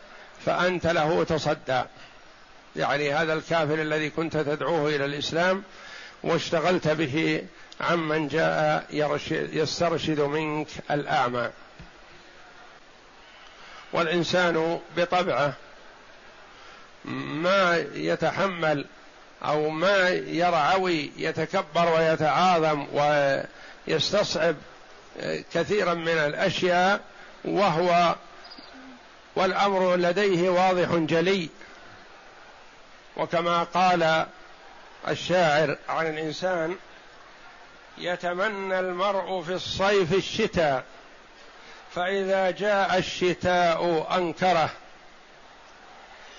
فأنت 0.46 0.86
له 0.86 1.24
تصدى. 1.24 1.82
يعني 2.76 3.14
هذا 3.14 3.32
الكافر 3.32 3.74
الذي 3.74 4.10
كنت 4.10 4.36
تدعوه 4.36 4.88
إلى 4.88 5.04
الإسلام 5.04 5.62
واشتغلت 6.22 6.88
به 6.88 7.44
عمن 7.80 8.28
جاء 8.28 8.86
يسترشد 9.30 10.20
منك 10.20 10.68
الأعمى. 10.90 11.50
والإنسان 13.92 14.80
بطبعه 14.96 15.52
ما 17.04 17.84
يتحمل 17.94 18.84
أو 19.44 19.70
ما 19.70 20.08
يرعوي 20.08 21.10
يتكبر 21.16 21.94
ويتعاظم 21.96 22.86
ويستصعب 23.88 24.56
كثيرا 25.54 25.94
من 25.94 26.08
الأشياء 26.08 27.00
وهو 27.44 28.14
والأمر 29.36 29.96
لديه 29.96 30.50
واضح 30.50 30.94
جلي. 30.94 31.48
وكما 33.16 33.62
قال 33.62 34.26
الشاعر 35.08 35.76
عن 35.88 36.06
الإنسان 36.06 36.76
يتمنى 37.98 38.80
المرء 38.80 39.42
في 39.42 39.52
الصيف 39.52 40.12
الشتاء 40.12 40.84
فإذا 41.94 42.50
جاء 42.50 42.98
الشتاء 42.98 44.06
أنكره. 44.16 44.70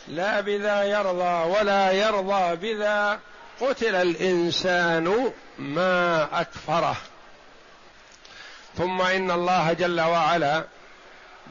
لا 0.09 0.41
بذا 0.41 0.83
يرضى 0.83 1.49
ولا 1.49 1.91
يرضى 1.91 2.55
بذا 2.55 3.19
قتل 3.61 3.95
الإنسان 3.95 5.31
ما 5.59 6.27
أكفره. 6.41 6.97
ثم 8.77 9.01
إن 9.01 9.31
الله 9.31 9.73
جل 9.73 10.01
وعلا 10.01 10.63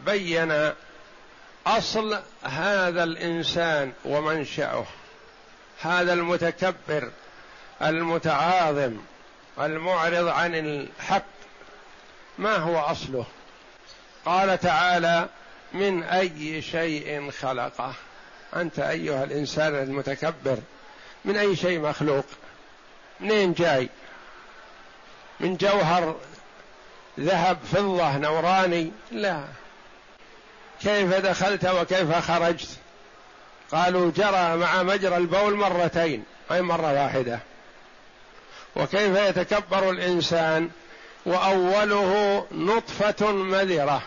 بين 0.06 0.72
أصل 1.66 2.18
هذا 2.42 3.04
الإنسان 3.04 3.92
ومنشأه. 4.04 4.86
هذا 5.80 6.12
المتكبر 6.12 7.10
المتعاظم 7.82 8.96
المعرض 9.60 10.28
عن 10.28 10.54
الحق. 10.54 11.24
ما 12.38 12.56
هو 12.56 12.78
أصله؟ 12.78 13.26
قال 14.24 14.60
تعالى 14.60 15.28
من 15.72 16.02
أي 16.02 16.62
شيء 16.62 17.30
خلقه. 17.30 17.94
أنت 18.56 18.78
أيها 18.78 19.24
الإنسان 19.24 19.74
المتكبر 19.74 20.58
من 21.24 21.36
أي 21.36 21.56
شيء 21.56 21.78
مخلوق؟ 21.78 22.24
منين 23.20 23.52
جاي؟ 23.52 23.88
من 25.40 25.56
جوهر 25.56 26.16
ذهب 27.20 27.58
فضة 27.72 28.16
نوراني؟ 28.16 28.92
لا. 29.12 29.44
كيف 30.82 31.14
دخلت 31.14 31.66
وكيف 31.66 32.14
خرجت؟ 32.30 32.68
قالوا 33.72 34.10
جرى 34.16 34.56
مع 34.56 34.82
مجرى 34.82 35.16
البول 35.16 35.54
مرتين 35.54 36.24
أي 36.52 36.62
مرة 36.62 36.92
واحدة. 36.92 37.38
وكيف 38.76 39.16
يتكبر 39.16 39.90
الإنسان؟ 39.90 40.70
وأوله 41.26 42.46
نطفة 42.52 43.32
مذرة 43.32 44.02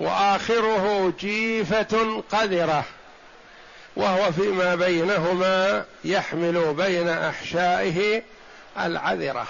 وآخره 0.00 1.12
جيفة 1.18 2.22
قذرة. 2.32 2.84
وهو 3.96 4.32
فيما 4.32 4.74
بينهما 4.74 5.84
يحمل 6.04 6.74
بين 6.74 7.08
أحشائه 7.08 8.22
العذرة. 8.78 9.46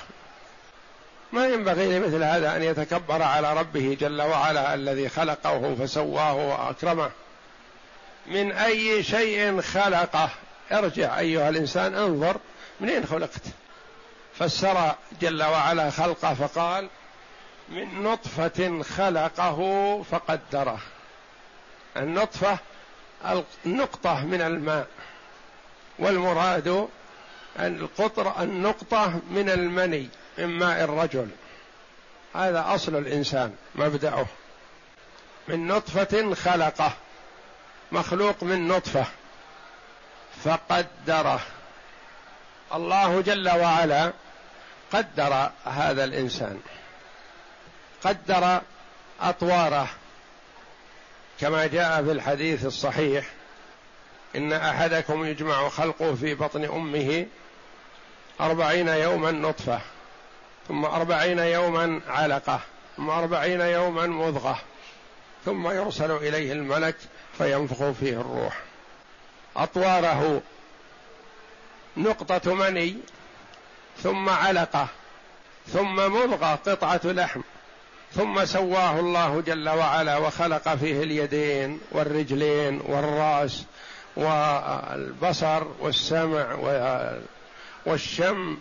ما 1.32 1.46
ينبغي 1.46 1.98
لمثل 1.98 2.22
هذا 2.22 2.56
أن 2.56 2.62
يتكبر 2.62 3.22
على 3.22 3.54
ربه 3.54 3.96
جل 4.00 4.22
وعلا 4.22 4.74
الذي 4.74 5.08
خلقه 5.08 5.74
فسواه 5.74 6.34
وأكرمه. 6.34 7.10
من 8.26 8.52
أي 8.52 9.02
شيء 9.02 9.60
خلقه؟ 9.60 10.30
ارجع 10.72 11.18
أيها 11.18 11.48
الإنسان 11.48 11.94
انظر 11.94 12.36
منين 12.80 13.06
خلقت. 13.06 13.42
فسر 14.38 14.94
جل 15.20 15.42
وعلا 15.42 15.90
خلقه 15.90 16.34
فقال 16.34 16.88
من 17.68 18.02
نطفة 18.02 18.82
خلقه 18.82 20.02
فقدره. 20.10 20.78
النطفة 21.96 22.58
النقطة 23.66 24.24
من 24.24 24.40
الماء 24.40 24.86
والمراد 25.98 26.88
القطر 27.58 28.42
النقطة 28.42 29.20
من 29.30 29.50
المني 29.50 30.08
من 30.38 30.46
ماء 30.46 30.84
الرجل. 30.84 31.28
هذا 32.34 32.64
أصل 32.68 32.96
الإنسان 32.96 33.54
مبدأه. 33.74 34.26
من 35.48 35.66
نطفة 35.66 36.34
خلقه 36.34 36.92
مخلوق 37.92 38.42
من 38.42 38.68
نطفة 38.68 39.06
فقدره. 40.44 41.40
الله 42.74 43.20
جل 43.20 43.48
وعلا 43.48 44.12
قدر 44.92 45.50
هذا 45.64 46.04
الإنسان 46.04 46.60
قدر 48.04 48.60
أطواره. 49.20 49.88
كما 51.42 51.66
جاء 51.66 52.04
في 52.04 52.12
الحديث 52.12 52.66
الصحيح 52.66 53.24
إن 54.36 54.52
أحدكم 54.52 55.24
يجمع 55.24 55.68
خلقه 55.68 56.14
في 56.14 56.34
بطن 56.34 56.64
أمه 56.64 57.26
أربعين 58.40 58.88
يوما 58.88 59.30
نطفة 59.30 59.80
ثم 60.68 60.84
أربعين 60.84 61.38
يوما 61.38 62.00
علقة 62.08 62.60
ثم 62.96 63.10
أربعين 63.10 63.60
يوما 63.60 64.06
مضغة 64.06 64.58
ثم 65.44 65.70
يرسل 65.70 66.10
إليه 66.10 66.52
الملك 66.52 66.96
فينفخ 67.38 67.90
فيه 67.90 68.20
الروح. 68.20 68.60
أطواره 69.56 70.42
نقطة 71.96 72.54
مني 72.54 72.96
ثم 74.02 74.28
علقة 74.28 74.88
ثم 75.72 75.96
مضغة 75.96 76.54
قطعة 76.54 77.00
لحم. 77.04 77.40
ثم 78.14 78.44
سواه 78.44 79.00
الله 79.00 79.40
جل 79.40 79.68
وعلا 79.68 80.16
وخلق 80.16 80.74
فيه 80.74 81.02
اليدين 81.02 81.80
والرجلين 81.90 82.80
والرأس 82.80 83.64
والبصر 84.16 85.62
والسمع 85.80 86.56
والشم 87.86 88.58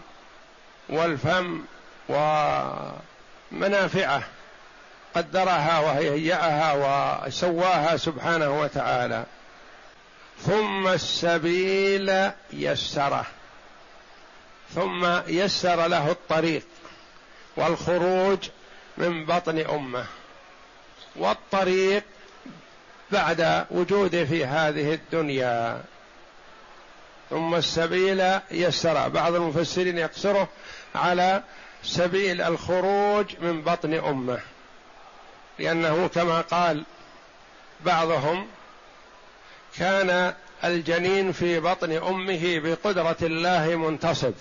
والفم 0.89 1.61
ومنافعه 3.51 4.23
قدرها 5.15 5.79
وهيأها 5.79 6.73
وسواها 7.27 7.97
سبحانه 7.97 8.61
وتعالى. 8.61 9.25
ثم 10.45 10.87
السبيل 10.87 12.31
يسره 12.53 13.25
ثم 14.75 15.05
يسر 15.27 15.87
له 15.87 16.11
الطريق 16.11 16.67
والخروج 17.57 18.49
من 18.97 19.25
بطن 19.25 19.59
أمه 19.59 20.05
والطريق 21.15 22.03
بعد 23.11 23.65
وجوده 23.71 24.25
في 24.25 24.45
هذه 24.45 24.93
الدنيا. 24.93 25.83
ثم 27.29 27.55
السبيل 27.55 28.39
يسر 28.51 29.09
بعض 29.09 29.35
المفسرين 29.35 29.97
يقصره 29.97 30.47
على 30.95 31.43
سبيل 31.83 32.41
الخروج 32.41 33.25
من 33.41 33.61
بطن 33.61 33.93
أمه 33.93 34.39
لأنه 35.59 36.07
كما 36.07 36.41
قال 36.41 36.83
بعضهم 37.85 38.47
كان 39.77 40.33
الجنين 40.63 41.31
في 41.31 41.59
بطن 41.59 41.91
أمه 41.91 42.59
بقدرة 42.59 43.17
الله 43.21 43.75
منتصب 43.75 44.33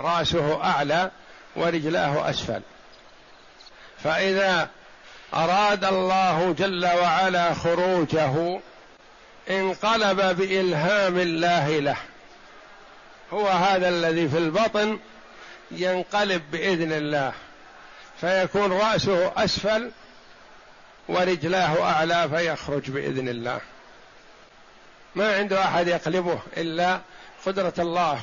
رأسه 0.00 0.64
أعلى 0.64 1.10
ورجلاه 1.56 2.30
أسفل. 2.30 2.62
فإذا 4.04 4.68
أراد 5.34 5.84
الله 5.84 6.54
جل 6.58 6.86
وعلا 6.86 7.54
خروجه 7.54 8.60
انقلب 9.50 10.36
بإلهام 10.36 11.18
الله 11.18 11.78
له. 11.78 11.96
هو 13.32 13.48
هذا 13.48 13.88
الذي 13.88 14.28
في 14.28 14.38
البطن 14.38 14.98
ينقلب 15.70 16.42
بإذن 16.50 16.92
الله. 16.92 17.32
فيكون 18.20 18.72
رأسه 18.72 19.32
أسفل 19.36 19.90
ورجلاه 21.08 21.82
أعلى 21.82 22.28
فيخرج 22.28 22.90
بإذن 22.90 23.28
الله. 23.28 23.60
ما 25.14 25.36
عنده 25.36 25.64
أحد 25.64 25.88
يقلبه 25.88 26.38
إلا 26.56 27.00
قدرة 27.46 27.74
الله 27.78 28.20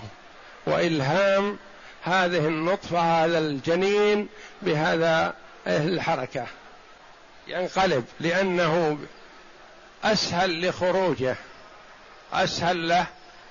وإلهام 0.65 1.57
هذه 2.03 2.47
النطفة 2.47 3.25
هذا 3.25 3.37
الجنين 3.37 4.27
بهذا 4.61 5.33
الحركة 5.77 6.45
ينقلب 7.47 8.05
لأنه 8.19 8.97
أسهل 10.03 10.67
لخروجه 10.67 11.35
أسهل 12.33 12.87
له 12.87 13.05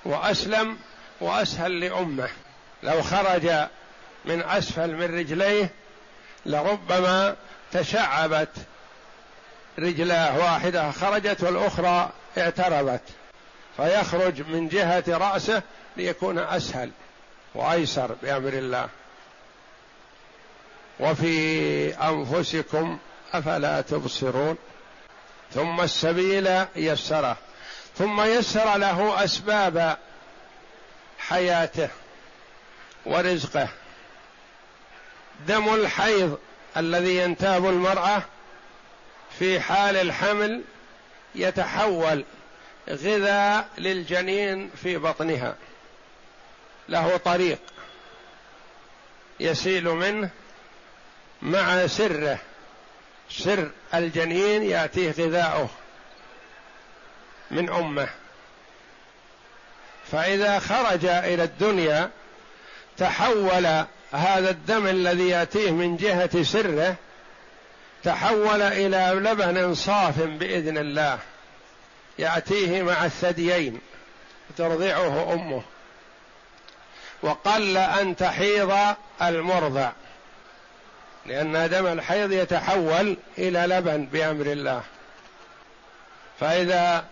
وأسلم 0.04 0.78
وأسهل 1.20 1.80
لأمه. 1.80 2.28
لو 2.82 3.02
خرج 3.02 3.50
من 4.24 4.42
أسفل 4.42 4.94
من 4.94 5.18
رجليه 5.18 5.70
لربما 6.46 7.36
تشعبت 7.72 8.48
رجلاه 9.78 10.38
واحدة 10.38 10.90
خرجت 10.90 11.42
والأخرى 11.42 12.10
اعترضت 12.38 13.02
فيخرج 13.76 14.42
من 14.42 14.68
جهة 14.68 15.04
رأسه 15.08 15.62
ليكون 15.96 16.38
أسهل 16.38 16.90
وأيسر 17.54 18.16
بأمر 18.22 18.52
الله. 18.52 18.88
وفي 21.00 21.94
أنفسكم 21.94 22.98
أفلا 23.32 23.80
تبصرون. 23.80 24.56
ثم 25.54 25.80
السبيل 25.80 26.64
يسره 26.76 27.36
ثم 27.98 28.20
يسر 28.20 28.76
له 28.76 29.24
أسباب 29.24 29.98
حياته 31.18 31.88
ورزقه. 33.06 33.68
دم 35.46 35.74
الحيض 35.74 36.38
الذي 36.76 37.16
ينتاب 37.16 37.66
المرأة 37.66 38.22
في 39.38 39.60
حال 39.60 39.96
الحمل 39.96 40.62
يتحول 41.34 42.24
غذاء 42.88 43.68
للجنين 43.78 44.70
في 44.82 44.96
بطنها. 44.96 45.56
له 46.88 47.16
طريق 47.16 47.58
يسيل 49.40 49.84
منه 49.84 50.30
مع 51.42 51.86
سره. 51.86 52.38
سر 53.30 53.70
الجنين 53.94 54.62
يأتيه 54.62 55.10
غذاؤه 55.10 55.68
من 57.50 57.70
أمه. 57.70 58.08
فإذا 60.12 60.58
خرج 60.58 61.04
إلى 61.04 61.44
الدنيا 61.44 62.10
تحول 62.96 63.84
هذا 64.12 64.50
الدم 64.50 64.86
الذي 64.86 65.28
يأتيه 65.28 65.70
من 65.70 65.96
جهة 65.96 66.42
سره 66.42 66.96
تحول 68.04 68.62
إلى 68.62 69.30
لبن 69.30 69.74
صاف 69.74 70.20
بإذن 70.20 70.78
الله. 70.78 71.18
يأتيه 72.18 72.82
مع 72.82 73.04
الثديين 73.04 73.80
ترضعه 74.56 75.32
أمه. 75.32 75.62
وقل 77.22 77.76
أن 77.76 78.16
تحيض 78.16 78.94
المرضع. 79.22 79.92
لأن 81.28 81.70
دم 81.70 81.86
الحيض 81.86 82.32
يتحول 82.32 83.16
إلى 83.38 83.58
لبن 83.58 84.06
بأمر 84.06 84.46
الله. 84.46 84.82
فإذا 86.40 87.04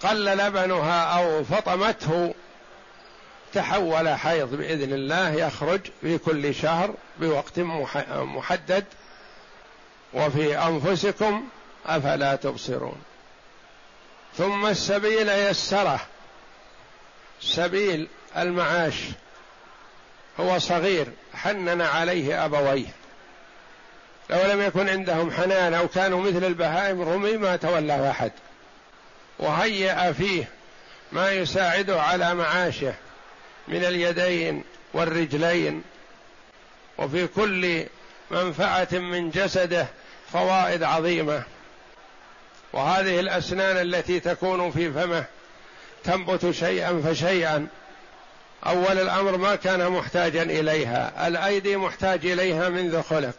قل 0.00 0.24
لبنها 0.24 1.02
أو 1.18 1.44
فطمته 1.44 2.34
تحول 3.52 4.08
حيض 4.08 4.54
بإذن 4.54 4.92
الله 4.92 5.30
يخرج 5.34 5.80
في 6.00 6.18
كل 6.18 6.54
شهر 6.54 6.94
بوقت 7.20 7.58
محدد. 8.08 8.84
وفي 10.14 10.58
أنفسكم 10.58 11.48
أفلا 11.86 12.36
تبصرون. 12.36 13.02
ثم 14.36 14.66
السبيل 14.66 15.28
يسره. 15.28 16.00
سبيل 17.40 18.08
المعاش. 18.36 18.94
هو 20.40 20.58
صغير 20.58 21.06
حنن 21.34 21.80
عليه 21.80 22.44
أبويه. 22.44 23.03
لو 24.30 24.52
لم 24.52 24.62
يكن 24.62 24.88
عندهم 24.88 25.30
حنان 25.30 25.74
أو 25.74 25.88
كانوا 25.88 26.20
مثل 26.20 26.44
البهائم 26.44 27.02
رمي 27.02 27.36
ما 27.36 27.56
تولى 27.56 28.10
أحد. 28.10 28.32
وهيأ 29.38 30.12
فيه 30.12 30.48
ما 31.12 31.30
يساعده 31.30 32.02
على 32.02 32.34
معاشه 32.34 32.94
من 33.68 33.84
اليدين 33.84 34.64
والرجلين. 34.94 35.82
وفي 36.98 37.26
كل 37.26 37.86
منفعة 38.30 38.88
من 38.92 39.30
جسده 39.30 39.86
فوائد 40.32 40.82
عظيمة. 40.82 41.42
وهذه 42.72 43.20
الأسنان 43.20 43.76
التي 43.76 44.20
تكون 44.20 44.70
في 44.70 44.92
فمه 44.92 45.24
تنبت 46.04 46.50
شيئا 46.50 47.02
فشيئا. 47.04 47.66
أول 48.66 48.98
الأمر 49.00 49.36
ما 49.36 49.54
كان 49.54 49.90
محتاجا 49.90 50.42
إليها. 50.42 51.28
الأيدي 51.28 51.76
محتاج 51.76 52.26
إليها 52.26 52.68
منذ 52.68 53.02
خلق. 53.02 53.34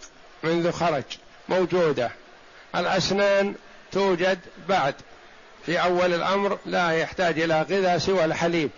منذ 0.45 0.71
خرج 0.71 1.03
موجودة. 1.49 2.11
الأسنان 2.75 3.55
توجد 3.91 4.39
بعد. 4.69 4.93
في 5.65 5.81
أول 5.81 6.13
الأمر 6.13 6.57
لا 6.65 6.91
يحتاج 6.91 7.39
إلى 7.39 7.61
غذاء 7.61 7.97
سوى 7.97 8.25
الحليب. 8.25 8.69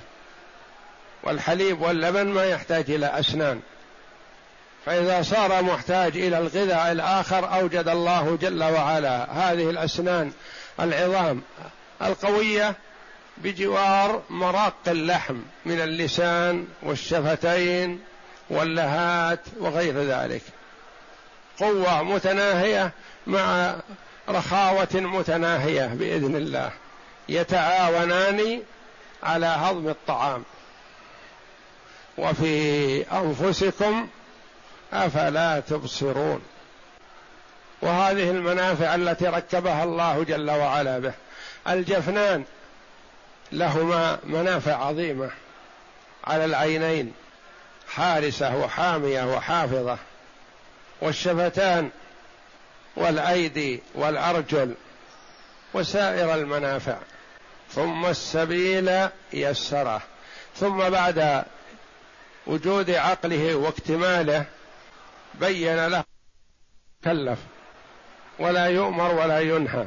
والحليب 1.23 1.82
واللبن 1.82 2.27
ما 2.27 2.45
يحتاج 2.45 2.91
إلى 2.91 3.06
أسنان. 3.06 3.60
فإذا 4.86 5.21
صار 5.21 5.63
محتاج 5.63 6.17
إلى 6.17 6.38
الغذاء 6.38 6.91
الآخر 6.91 7.60
أوجد 7.60 7.88
الله 7.88 8.38
جل 8.41 8.63
وعلا 8.63 9.32
هذه 9.32 9.69
الأسنان 9.69 10.32
العظام. 10.80 11.41
القوية 12.01 12.75
بجوار 13.38 14.21
مراق 14.30 14.73
اللحم 14.88 15.38
من 15.65 15.82
اللسان 15.82 16.67
والشفتين 16.84 17.99
واللهات 18.49 19.39
وغير 19.60 20.03
ذلك. 20.03 20.41
قوة 21.59 22.03
متناهية 22.03 22.91
مع 23.27 23.75
رخاوة 24.29 24.87
متناهية 24.93 25.85
بإذن 25.85 26.35
الله. 26.35 26.71
يتعاونان 27.29 28.61
على 29.23 29.45
هضم 29.45 29.89
الطعام. 29.89 30.43
وفي 32.17 33.01
أنفسكم 33.11 34.07
أفلا 34.93 35.59
تبصرون. 35.59 36.41
وهذه 37.81 38.31
المنافع 38.31 38.95
التي 38.95 39.27
ركبها 39.27 39.83
الله 39.83 40.23
جل 40.23 40.51
وعلا 40.51 40.99
به. 40.99 41.13
الجفنان 41.67 42.43
لهما 43.51 44.19
منافع 44.23 44.85
عظيمة. 44.85 45.29
على 46.23 46.45
العينين. 46.45 47.13
حارسة 47.89 48.57
وحامية 48.57 49.35
وحافظة. 49.35 49.97
والشفتان 51.01 51.89
والأيدي 52.95 53.81
والأرجل 53.95 54.73
وسائر 55.73 56.36
المنافع. 56.36 56.97
ثم 57.71 58.05
السبيل 58.05 59.07
يسره. 59.33 60.01
ثم 60.55 60.89
بعد 60.89 61.43
وجود 62.47 62.89
عقله 62.89 63.55
واكتماله 63.55 64.45
بين 65.33 65.88
له 65.88 66.03
كلف. 67.03 67.39
ولا 68.39 68.65
يؤمر 68.65 69.15
ولا 69.15 69.39
ينهى. 69.39 69.86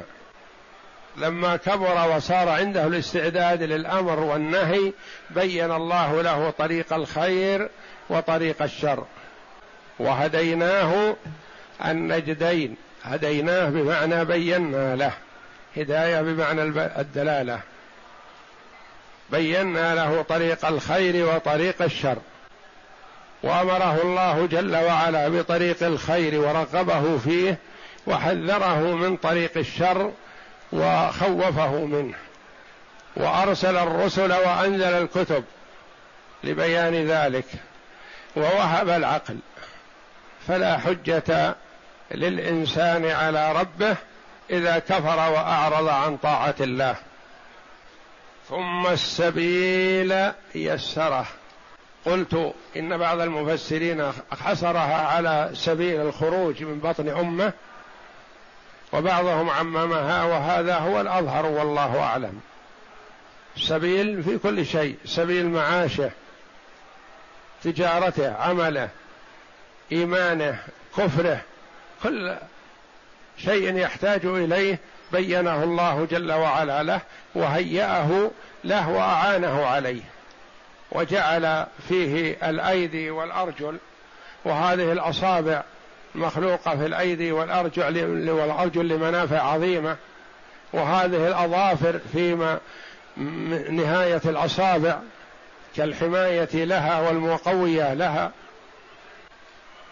لما 1.17 1.55
كبر 1.55 2.15
وصار 2.15 2.49
عنده 2.49 2.87
الاستعداد 2.87 3.63
للأمر 3.63 4.19
والنهي 4.19 4.93
بين 5.29 5.71
الله 5.71 6.21
له 6.21 6.49
طريق 6.49 6.93
الخير 6.93 7.69
وطريق 8.09 8.61
الشر. 8.61 9.05
وهديناه 9.99 11.15
النجدين. 11.85 12.75
هديناه 13.03 13.69
بمعنى 13.69 14.25
بينا 14.25 14.95
له. 14.95 15.11
هداية 15.77 16.21
بمعنى 16.21 16.61
الدلالة. 16.99 17.59
بينا 19.29 19.95
له 19.95 20.21
طريق 20.21 20.65
الخير 20.65 21.25
وطريق 21.35 21.81
الشر. 21.81 22.17
وأمره 23.43 24.01
الله 24.01 24.45
جل 24.45 24.75
وعلا 24.75 25.27
بطريق 25.29 25.83
الخير 25.83 26.39
ورغبه 26.39 27.17
فيه 27.17 27.57
وحذره 28.07 28.79
من 28.79 29.17
طريق 29.17 29.57
الشر 29.57 30.11
وخوفه 30.71 31.85
منه. 31.85 32.15
وأرسل 33.15 33.77
الرسل 33.77 34.31
وأنزل 34.31 34.93
الكتب 34.93 35.43
لبيان 36.43 37.07
ذلك. 37.07 37.45
ووهب 38.35 38.89
العقل. 38.89 39.37
فلا 40.47 40.77
حجة 40.77 41.55
للإنسان 42.11 43.05
على 43.05 43.51
ربه 43.51 43.95
إذا 44.49 44.79
كفر 44.79 45.17
وأعرض 45.17 45.87
عن 45.87 46.17
طاعة 46.17 46.55
الله. 46.59 46.95
ثم 48.49 48.87
السبيل 48.87 50.31
يسره. 50.55 51.25
قلت 52.05 52.53
إن 52.77 52.97
بعض 52.97 53.19
المفسرين 53.19 54.11
حصرها 54.31 55.07
على 55.07 55.49
سبيل 55.53 56.01
الخروج 56.01 56.63
من 56.63 56.79
بطن 56.79 57.09
أمه 57.09 57.53
وبعضهم 58.93 59.49
عممها 59.49 60.23
وهذا 60.23 60.77
هو 60.77 61.01
الأظهر 61.01 61.45
والله 61.45 61.99
أعلم. 61.99 62.41
سبيل 63.57 64.23
في 64.23 64.37
كل 64.37 64.65
شيء 64.65 64.97
سبيل 65.05 65.49
معاشه 65.49 66.11
تجارته 67.63 68.35
عمله 68.35 68.89
إيمانه 69.91 70.59
كفره 70.97 71.41
كل 72.03 72.35
شيء 73.37 73.77
يحتاج 73.77 74.25
إليه 74.25 74.79
بينه 75.11 75.63
الله 75.63 76.07
جل 76.11 76.31
وعلا 76.31 76.83
له 76.83 77.01
وهيأه 77.35 78.31
له 78.63 78.89
وأعانه 78.89 79.65
عليه. 79.65 80.01
وجعل 80.91 81.65
فيه 81.89 82.37
الأيدي 82.43 83.11
والأرجل 83.11 83.77
وهذه 84.45 84.91
الأصابع 84.91 85.63
مخلوقة 86.15 86.75
في 86.75 86.85
الأيدي 86.85 87.31
والأرجل 87.31 88.29
والأرجل 88.29 88.87
لمنافع 88.87 89.41
عظيمة. 89.41 89.97
وهذه 90.73 91.27
الأظافر 91.27 91.99
في 92.13 92.57
نهاية 93.69 94.21
الأصابع 94.25 94.99
كالحماية 95.75 96.49
لها 96.53 96.99
والمقوية 96.99 97.93
لها. 97.93 98.31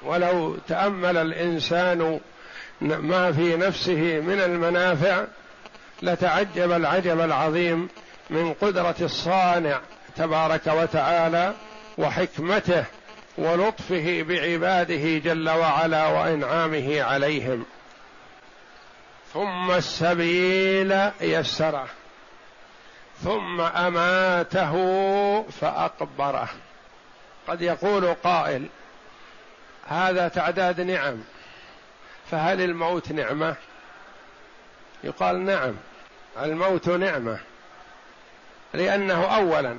ولو 0.02 0.58
تأمل 0.68 1.18
الإنسان 1.18 2.20
ما 2.82 3.32
في 3.32 3.56
نفسه 3.56 4.20
من 4.20 4.42
المنافع 4.42 5.26
لتعجب 6.02 6.72
العجب 6.72 7.20
العظيم 7.20 7.90
من 8.30 8.54
قدرة 8.54 8.96
الصانع 9.02 9.80
تبارك 10.16 10.68
وتعالى 10.68 11.54
وحكمته 11.98 12.86
ولطفه 13.38 14.26
بعباده 14.28 15.18
جل 15.18 15.50
وعلا 15.50 16.08
وإنعامه 16.08 17.02
عليهم. 17.02 17.66
ثم 19.34 19.72
السبيل 19.72 21.00
يسره 21.22 21.88
ثم 23.24 23.62
أماته 23.62 24.74
فأقبره. 25.62 26.50
قد 27.48 27.62
يقول 27.62 28.14
قائل 28.14 28.70
هذا 29.90 30.28
تعداد 30.28 30.82
نعم. 30.82 31.18
فهل 32.32 32.62
الموت 32.62 33.12
نعمة؟ 33.12 33.56
يقال 35.04 35.46
نعم. 35.46 35.76
الموت 36.42 36.90
نعمة. 36.90 37.40
لأنه 38.74 39.36
اولا 39.36 39.78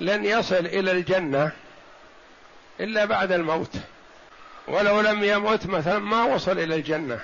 لن 0.00 0.24
يصل 0.24 0.66
إلى 0.66 0.90
الجنة 0.90 1.52
إلا 2.80 3.04
بعد 3.04 3.32
الموت. 3.32 3.76
ولو 4.68 5.00
لم 5.00 5.24
يمت 5.24 5.66
مثلا 5.66 5.98
ما 5.98 6.22
وصل 6.22 6.58
إلى 6.58 6.74
الجنة. 6.74 7.20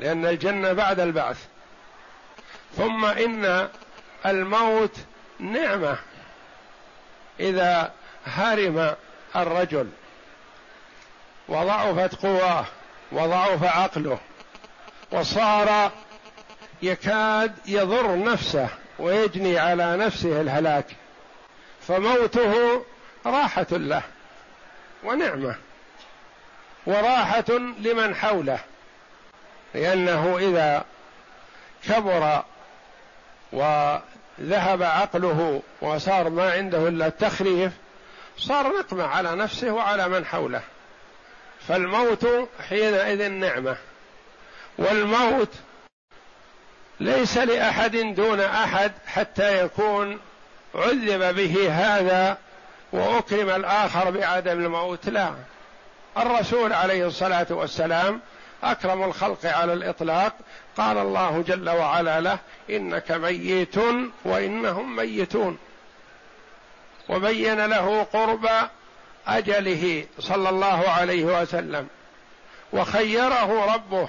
لأن 0.00 0.26
الجنة 0.26 0.72
بعد 0.72 1.00
البعث. 1.00 1.46
ثم 2.76 3.04
إن 3.04 3.68
الموت 4.26 4.96
نعمة. 5.38 5.98
إذا 7.40 7.92
هرم 8.26 8.94
الرجل 9.36 9.88
وضعفت 11.48 12.14
قواه 12.14 12.64
وضعف 13.12 13.64
عقله. 13.64 14.18
وصار 15.12 15.90
يكاد 16.82 17.54
يضر 17.66 18.24
نفسه 18.24 18.68
ويجني 18.98 19.58
على 19.58 19.96
نفسه 19.96 20.40
الهلاك. 20.40 20.86
فموته 21.88 22.84
راحة 23.26 23.66
له 23.70 24.02
ونعمة 25.04 25.54
وراحة 26.86 27.58
لمن 27.78 28.14
حوله. 28.14 28.58
لأنه 29.74 30.38
إذا 30.38 30.84
كبر 31.88 32.42
وذهب 33.52 34.82
عقله 34.82 35.62
وصار 35.80 36.30
ما 36.30 36.52
عنده 36.52 36.88
إلا 36.88 37.06
التخريف 37.06 37.72
صار 38.38 38.78
نقمة 38.78 39.04
على 39.04 39.36
نفسه 39.36 39.70
وعلى 39.70 40.08
من 40.08 40.26
حوله. 40.26 40.62
فالموت 41.68 42.26
حينئذ 42.68 43.28
نعمة 43.28 43.76
والموت 44.78 45.54
ليس 47.00 47.38
لأحد 47.38 47.96
دون 47.96 48.40
أحد 48.40 48.92
حتى 49.06 49.64
يكون 49.64 50.20
عذب 50.74 51.34
به 51.34 51.70
هذا 51.70 52.38
وأكرم 52.92 53.50
الآخر 53.50 54.10
بعدم 54.10 54.64
الموت 54.64 55.08
لا. 55.08 55.34
الرسول 56.16 56.72
عليه 56.72 57.06
الصلاة 57.06 57.46
والسلام 57.50 58.20
أكرم 58.62 59.04
الخلق 59.04 59.46
على 59.46 59.72
الإطلاق 59.72 60.32
قال 60.76 60.98
الله 60.98 61.44
جل 61.46 61.70
وعلا 61.70 62.20
له 62.20 62.38
إنك 62.70 63.12
ميت 63.12 63.74
وإنهم 64.24 64.96
ميتون. 64.96 65.58
وبين 67.08 67.66
له 67.66 68.02
قرب 68.02 68.48
أجله 69.26 70.06
صلى 70.18 70.48
الله 70.48 70.88
عليه 70.88 71.24
وسلم 71.24 71.86
وخيره 72.72 73.74
ربه 73.74 74.08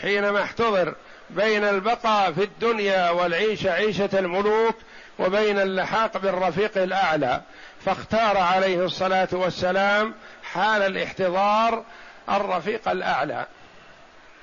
حينما 0.00 0.42
احتضر 0.42 0.94
بين 1.30 1.64
البقاء 1.64 2.32
في 2.32 2.42
الدنيا 2.42 3.10
والعيش 3.10 3.66
عيشة 3.66 4.10
الملوك 4.12 4.74
وبين 5.18 5.58
اللحاق 5.58 6.18
بالرفيق 6.18 6.78
الأعلى 6.78 7.42
فاختار 7.84 8.38
عليه 8.38 8.84
الصلاة 8.84 9.28
والسلام 9.32 10.14
حال 10.42 10.82
الاحتضار 10.82 11.84
الرفيق 12.30 12.88
الأعلى. 12.88 13.46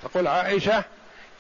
تقول 0.04 0.28
عائشة 0.28 0.84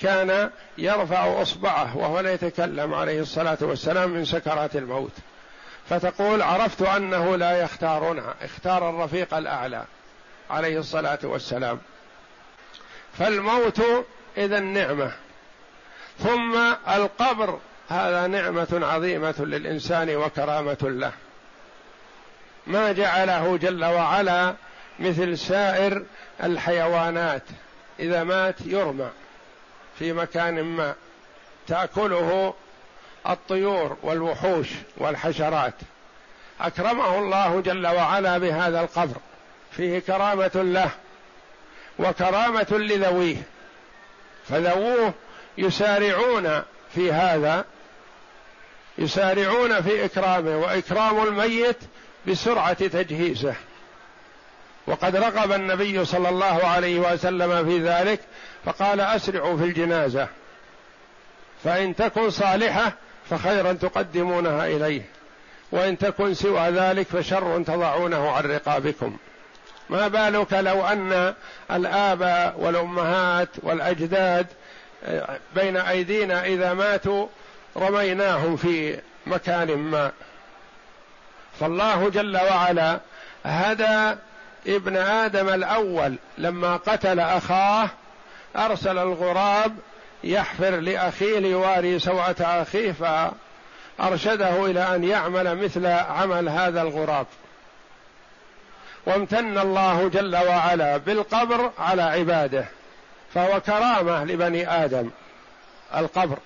كان 0.01 0.49
يرفع 0.77 1.41
إصبعه 1.41 1.97
وهو 1.97 2.19
لا 2.19 2.33
يتكلم 2.33 2.93
عليه 2.93 3.21
الصلاة 3.21 3.57
والسلام 3.61 4.09
من 4.09 4.25
سكرات 4.25 4.75
الموت. 4.75 5.11
فتقول 5.89 6.41
عرفت 6.41 6.81
أنه 6.81 7.35
لا 7.35 7.61
يختارنا 7.61 8.33
اختار 8.41 8.89
الرفيق 8.89 9.33
الأعلى 9.33 9.85
عليه 10.49 10.79
الصلاة 10.79 11.19
والسلام. 11.23 11.79
فالموت 13.19 13.81
إذا 14.37 14.59
نعمة 14.59 15.11
ثم 16.19 16.57
القبر 16.87 17.59
هذا 17.89 18.27
نعمة 18.27 18.79
عظيمة 18.83 19.35
للإنسان 19.39 20.15
وكرامة 20.15 20.77
له. 20.81 21.11
ما 22.67 22.91
جعله 22.91 23.57
جل 23.57 23.85
وعلا 23.85 24.55
مثل 24.99 25.37
سائر 25.37 26.05
الحيوانات 26.43 27.43
إذا 27.99 28.23
مات 28.23 28.55
يرمى 28.65 29.09
في 29.99 30.13
مكان 30.13 30.63
ما 30.63 30.95
تأكله 31.67 32.53
الطيور 33.29 33.97
والوحوش 34.03 34.67
والحشرات. 34.97 35.73
أكرمه 36.61 37.19
الله 37.19 37.61
جل 37.61 37.87
وعلا 37.87 38.37
بهذا 38.37 38.81
القبر. 38.81 39.15
فيه 39.71 39.99
كرامة 39.99 40.51
له 40.55 40.89
وكرامة 41.99 42.67
لذويه. 42.71 43.43
فذووه 44.49 45.13
يسارعون 45.57 46.63
في 46.95 47.11
هذا 47.11 47.65
يسارعون 48.97 49.81
في 49.81 50.05
إكرامه 50.05 50.57
وإكرام 50.57 51.23
الميت 51.27 51.77
بسرعة 52.27 52.73
تجهيزه. 52.73 53.55
وقد 54.87 55.15
رغب 55.15 55.51
النبي 55.51 56.05
صلى 56.05 56.29
الله 56.29 56.65
عليه 56.67 56.99
وسلم 56.99 57.65
في 57.65 57.79
ذلك 57.79 58.19
فقال 58.65 59.01
أسرعوا 59.01 59.57
في 59.57 59.63
الجنازة. 59.63 60.27
فإن 61.63 61.95
تكن 61.95 62.29
صالحة 62.29 62.93
فخيرا 63.29 63.73
تقدمونها 63.73 64.65
إليه. 64.67 65.01
وإن 65.71 65.97
تكن 65.97 66.33
سوى 66.33 66.69
ذلك 66.69 67.07
فشر 67.07 67.63
تضعونه 67.63 68.31
عن 68.31 68.43
رقابكم. 68.43 69.17
ما 69.89 70.07
بالك 70.07 70.53
لو 70.53 70.87
أن 70.87 71.33
الاباء 71.71 72.55
والأمهات 72.57 73.49
والأجداد 73.63 74.47
آه، 75.05 75.39
بين 75.55 75.77
أيدينا 75.77 76.45
إذا 76.45 76.73
ماتوا 76.73 77.27
رميناهم 77.77 78.55
في 78.55 78.99
مكان 79.25 79.77
ما. 79.77 80.11
فالله 81.59 82.09
جل 82.09 82.37
وعلا 82.37 82.99
هدى 83.45 84.15
ابن 84.67 84.97
آدم 84.97 85.49
الأول 85.49 86.15
لما 86.37 86.77
قتل 86.77 87.19
أخاه 87.19 87.89
أرسل 88.55 88.97
الغراب 88.97 89.75
يحفر 90.23 90.69
لأخيه 90.69 91.39
ليواري 91.39 91.99
سوءه 91.99 92.35
أخيه 92.41 92.91
فأرشده 92.91 94.65
إلى 94.65 94.95
أن 94.95 95.03
يعمل 95.03 95.63
مثل 95.63 95.85
عمل 95.85 96.49
هذا 96.49 96.81
الغراب. 96.81 97.25
وامتن 99.05 99.57
الله 99.57 100.07
جل 100.07 100.35
وعلا 100.35 100.97
بالقبر 100.97 101.71
على 101.79 102.01
عباده 102.01 102.65
فهو 103.33 103.61
كرامة 103.61 104.23
لبني 104.23 104.69
آدم 104.85 105.09
القبر. 105.95 106.37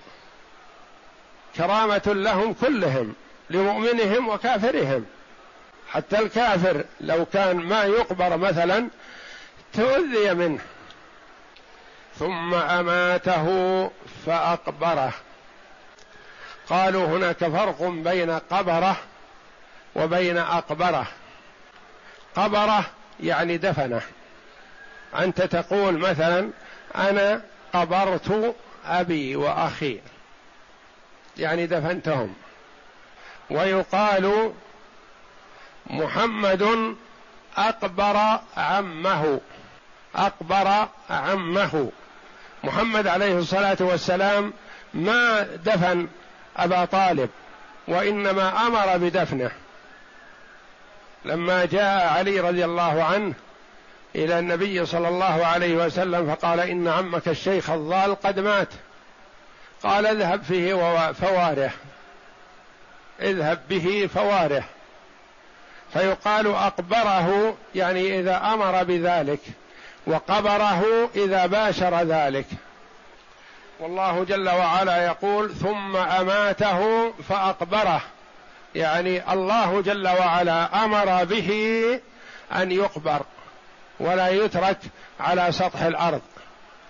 كرامة 1.56 2.02
لهم 2.06 2.52
كلهم 2.52 3.14
لمؤمنهم 3.50 4.28
وكافرهم. 4.28 5.06
حتى 5.88 6.18
الكافر 6.18 6.84
لو 7.00 7.24
كان 7.24 7.56
ما 7.56 7.84
يقبر 7.84 8.36
مثلا 8.36 8.88
تؤذي 9.72 10.34
منه. 10.34 10.60
ثم 12.18 12.54
أماته 12.54 13.90
فأقبره. 14.26 15.12
قالوا 16.68 17.06
هناك 17.06 17.36
فرق 17.36 17.82
بين 17.82 18.30
قبره 18.30 18.96
وبين 19.96 20.38
أقبره. 20.38 21.06
قبره 22.36 22.84
يعني 23.20 23.56
دفنه. 23.56 24.02
أنت 25.18 25.42
تقول 25.42 25.98
مثلا 25.98 26.50
أنا 26.96 27.42
قبرت 27.74 28.54
أبي 28.86 29.36
وأخي. 29.36 30.00
يعني 31.36 31.66
دفنتهم. 31.66 32.34
ويقال 33.50 34.52
محمد 35.86 36.94
أقبر 37.56 38.38
عمه. 38.56 39.40
أقبر 40.14 40.88
عمه. 41.10 41.90
محمد 42.64 43.06
عليه 43.06 43.38
الصلاة 43.38 43.76
والسلام 43.80 44.52
ما 44.94 45.42
دفن 45.42 46.08
أبا 46.56 46.84
طالب 46.84 47.30
وإنما 47.88 48.66
أمر 48.66 48.96
بدفنه. 48.96 49.50
لما 51.24 51.64
جاء 51.64 52.08
علي 52.08 52.40
رضي 52.40 52.64
الله 52.64 53.02
عنه 53.04 53.34
إلى 54.14 54.38
النبي 54.38 54.86
صلى 54.86 55.08
الله 55.08 55.46
عليه 55.46 55.74
وسلم 55.74 56.34
فقال 56.34 56.60
إن 56.60 56.88
عمك 56.88 57.28
الشيخ 57.28 57.70
الضال 57.70 58.20
قد 58.20 58.40
مات. 58.40 58.68
قال 59.82 60.06
اذهب 60.06 60.42
فيه 60.42 60.74
فواره. 61.12 61.70
اذهب 63.20 63.60
به 63.68 64.08
فواره. 64.14 64.64
فيقال 65.92 66.46
أقبره. 66.46 67.56
يعني 67.74 68.20
إذا 68.20 68.36
أمر 68.36 68.84
بذلك. 68.84 69.40
وقبره 70.08 71.10
إذا 71.16 71.46
باشر 71.46 72.02
ذلك. 72.02 72.46
والله 73.80 74.24
جل 74.24 74.48
وعلا 74.48 75.04
يقول 75.04 75.54
ثم 75.54 75.96
أماته 75.96 77.12
فأقبره. 77.28 78.00
يعني 78.74 79.32
الله 79.32 79.82
جل 79.82 80.08
وعلا 80.08 80.84
أمر 80.84 81.24
به 81.24 81.50
أن 82.52 82.72
يقبر 82.72 83.22
ولا 84.00 84.28
يترك 84.28 84.78
على 85.20 85.52
سطح 85.52 85.80
الأرض 85.80 86.20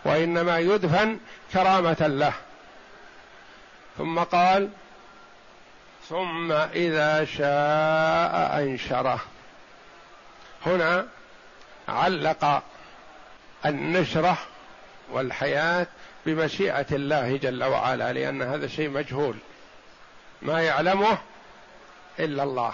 وإنما 0.05 0.59
يدفن 0.59 1.19
كرامة 1.53 1.97
له. 2.01 2.33
ثم 3.99 4.19
قال 4.19 4.69
ثم 6.09 6.53
إذا 6.53 7.25
شاء 7.25 8.63
أنشره. 8.63 9.21
هنا 10.67 11.07
علق 11.89 12.63
النشرة 13.67 14.39
والحياة 15.13 15.87
بمشيئة 16.27 16.87
الله 16.93 17.37
جل 17.37 17.65
وعلا 17.65 18.13
لأن 18.13 18.43
هذا 18.43 18.67
شيء 18.67 18.89
مجهول. 18.89 19.35
ما 20.43 20.63
يعلمه 20.63 21.19
إلا 22.19 22.43
الله. 22.43 22.73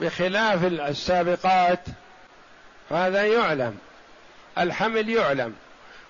بخلاف 0.00 0.64
السابقات 0.64 1.80
فهذا 2.90 3.26
يعلم. 3.26 3.78
الحمل 4.58 5.08
يعلم. 5.08 5.54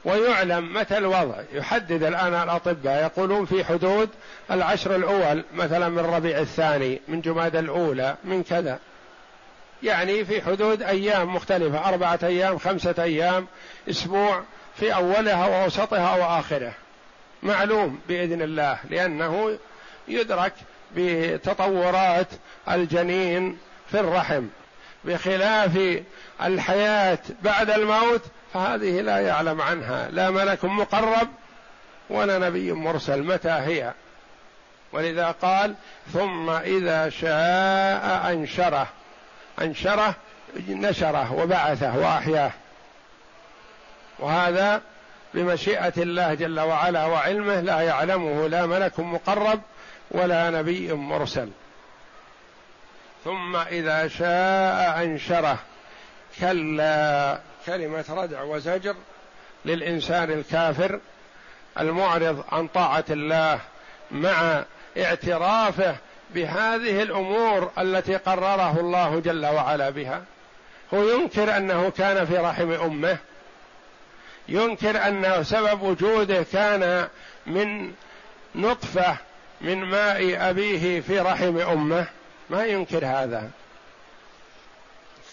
ويعلم 0.04 0.74
متى 0.74 0.98
الوضع. 0.98 1.42
يحدد 1.52 2.02
الآن 2.02 2.34
الأطباء 2.34 3.02
يقولون 3.02 3.46
في 3.46 3.64
حدود 3.64 4.10
العشر 4.50 4.96
الأول 4.96 5.44
مثلا 5.54 5.88
من 5.88 5.98
ربيع 5.98 6.38
الثاني 6.38 7.00
من 7.08 7.20
جماد 7.20 7.56
الأولى 7.56 8.16
من 8.24 8.42
كذا. 8.42 8.78
يعني 9.82 10.24
في 10.24 10.42
حدود 10.42 10.82
أيام 10.82 11.34
مختلفة 11.34 11.88
أربعة 11.88 12.18
أيام 12.22 12.58
خمسة 12.58 12.94
أيام 12.98 13.46
أسبوع 13.90 14.42
في 14.76 14.94
أولها 14.94 15.46
ووسطها 15.46 16.14
وآخره 16.14 16.72
معلوم 17.42 18.00
بإذن 18.08 18.42
الله 18.42 18.78
لأنه 18.90 19.58
يدرك 20.08 20.52
بتطورات 20.96 22.28
الجنين 22.70 23.58
في 23.90 24.00
الرحم. 24.00 24.46
بخلاف 25.04 26.00
الحياة 26.42 27.18
بعد 27.42 27.70
الموت 27.70 28.22
فهذه 28.54 29.00
لا 29.00 29.18
يعلم 29.18 29.60
عنها. 29.60 30.08
لا 30.10 30.30
ملك 30.30 30.64
مقرب 30.64 31.28
ولا 32.10 32.38
نبي 32.38 32.72
مرسل. 32.72 33.22
متى 33.22 33.50
هي؟ 33.50 33.92
ولذا 34.92 35.30
قال 35.30 35.74
ثم 36.12 36.50
إذا 36.50 37.08
شاء 37.08 38.32
أنشره. 38.32 38.88
انشره 39.62 40.14
نشره 40.68 41.32
وبعثه 41.32 41.98
واحياه. 41.98 42.50
وهذا 44.18 44.82
بمشيئة 45.34 45.92
الله 45.96 46.34
جل 46.34 46.60
وعلا 46.60 47.06
وعلمه 47.06 47.60
لا 47.60 47.80
يعلمه 47.80 48.48
لا 48.48 48.66
ملك 48.66 49.00
مقرب 49.00 49.60
ولا 50.10 50.50
نبي 50.50 50.92
مرسل. 50.92 51.48
ثم 53.24 53.56
إذا 53.56 54.08
شاء 54.08 55.02
أنشره. 55.04 55.58
كلا 56.40 57.38
كلمة 57.66 58.04
ردع 58.10 58.42
وزجر 58.42 58.94
للإنسان 59.64 60.30
الكافر 60.30 61.00
المعرض 61.80 62.44
عن 62.52 62.68
طاعة 62.68 63.04
الله 63.10 63.60
مع 64.10 64.64
اعترافه 64.98 65.96
بهذه 66.34 67.02
الأمور 67.02 67.70
التي 67.78 68.16
قرره 68.16 68.80
الله 68.80 69.20
جل 69.20 69.46
وعلا 69.46 69.90
بها. 69.90 70.22
هو 70.94 71.08
ينكر 71.08 71.56
أنه 71.56 71.90
كان 71.90 72.26
في 72.26 72.36
رحم 72.36 72.72
أمه. 72.72 73.16
ينكر 74.48 75.08
أن 75.08 75.44
سبب 75.44 75.82
وجوده 75.82 76.44
كان 76.52 77.08
من 77.46 77.92
نطفة 78.54 79.16
من 79.60 79.84
ماء 79.84 80.50
أبيه 80.50 81.00
في 81.00 81.18
رحم 81.18 81.58
أمه. 81.58 82.06
ما 82.50 82.64
ينكر 82.64 83.06
هذا. 83.06 83.50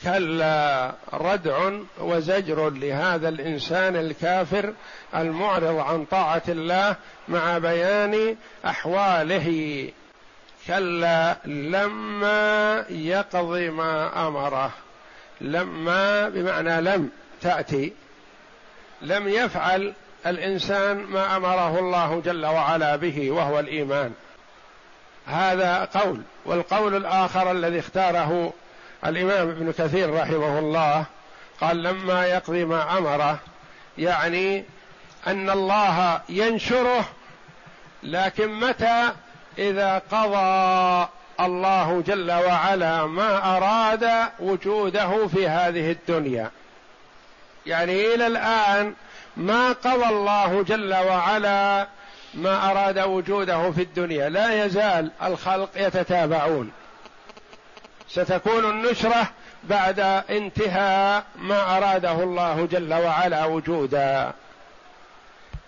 كلا 0.04 0.92
ردع 1.14 1.72
وزجر 2.00 2.70
لهذا 2.70 3.30
الإنسان 3.30 3.96
الكافر 3.96 4.74
المعرض 5.16 5.78
عن 5.78 6.06
طاعة 6.06 6.42
الله 6.48 6.96
مع 7.28 7.58
بيان 7.58 8.36
أحواله. 8.66 9.90
كلا 10.70 11.38
لما 11.46 12.86
يقضي 12.90 13.70
ما 13.70 14.28
أمره. 14.28 14.72
لما 15.42 16.30
بمعنى 16.30 16.82
لم 16.82 17.10
تأتي. 17.42 17.94
لم 19.02 19.28
يفعل 19.28 19.94
الإنسان 20.26 20.98
ما 20.98 21.36
أمره 21.36 21.80
الله 21.80 22.22
جل 22.26 22.46
وعلا 22.46 22.96
به 22.96 23.32
وهو 23.32 23.60
الإيمان. 23.60 24.14
هذا 25.28 25.86
قول. 25.94 26.22
والقول 26.46 26.96
الآخر 26.96 27.52
الذي 27.52 27.80
اختاره 27.80 28.54
الإمام 29.06 29.50
ابن 29.50 29.72
كثير 29.72 30.14
رحمه 30.14 30.60
الله 30.60 31.06
قال 31.62 31.84
لما 31.84 32.26
يقضي 32.26 32.66
ما 32.66 32.98
أمره 32.98 33.40
يعني 33.98 34.66
أن 35.28 35.50
الله 35.50 36.22
ينشره 36.30 37.06
لكن 38.04 38.60
متى 38.60 39.12
إذا 39.60 40.02
قضى 40.12 41.08
الله 41.40 42.04
جل 42.08 42.32
وعلا 42.32 43.06
ما 43.06 43.58
أراد 43.58 44.10
وجوده 44.40 45.28
في 45.28 45.48
هذه 45.48 45.92
الدنيا. 45.92 46.52
يعني 47.66 48.14
إلى 48.16 48.28
الآن 48.28 48.94
ما 49.38 49.72
قضى 49.72 50.06
الله 50.10 50.64
جل 50.64 50.94
وعلا 50.94 51.88
ما 52.34 52.72
أراد 52.72 53.00
وجوده 53.00 53.72
في 53.72 53.82
الدنيا. 53.82 54.30
لا 54.30 54.66
يزال 54.66 55.12
الخلق 55.24 55.70
يتتابعون. 55.76 56.72
ستكون 58.10 58.66
النشرة 58.66 59.30
بعد 59.64 60.00
انتهاء 60.30 61.24
ما 61.36 61.78
أراده 61.78 62.24
الله 62.24 62.68
جل 62.72 62.94
وعلا 62.94 63.46
وجودا. 63.46 64.34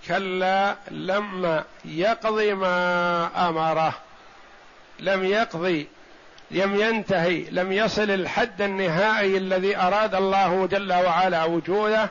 كلا 0.08 0.76
لما 0.92 1.64
يقضي 1.86 2.54
ما 2.54 3.50
أمره 3.50 3.94
لم 5.00 5.24
يقضي 5.24 5.88
لم 6.52 6.76
ينتهي 6.76 7.44
لم 7.52 7.72
يصل 7.72 8.12
الحد 8.12 8.62
النهائي 8.62 9.38
الذي 9.38 9.78
أراد 9.78 10.16
الله 10.16 10.68
جل 10.68 10.94
وعلا 10.94 11.44
وجوده. 11.44 12.10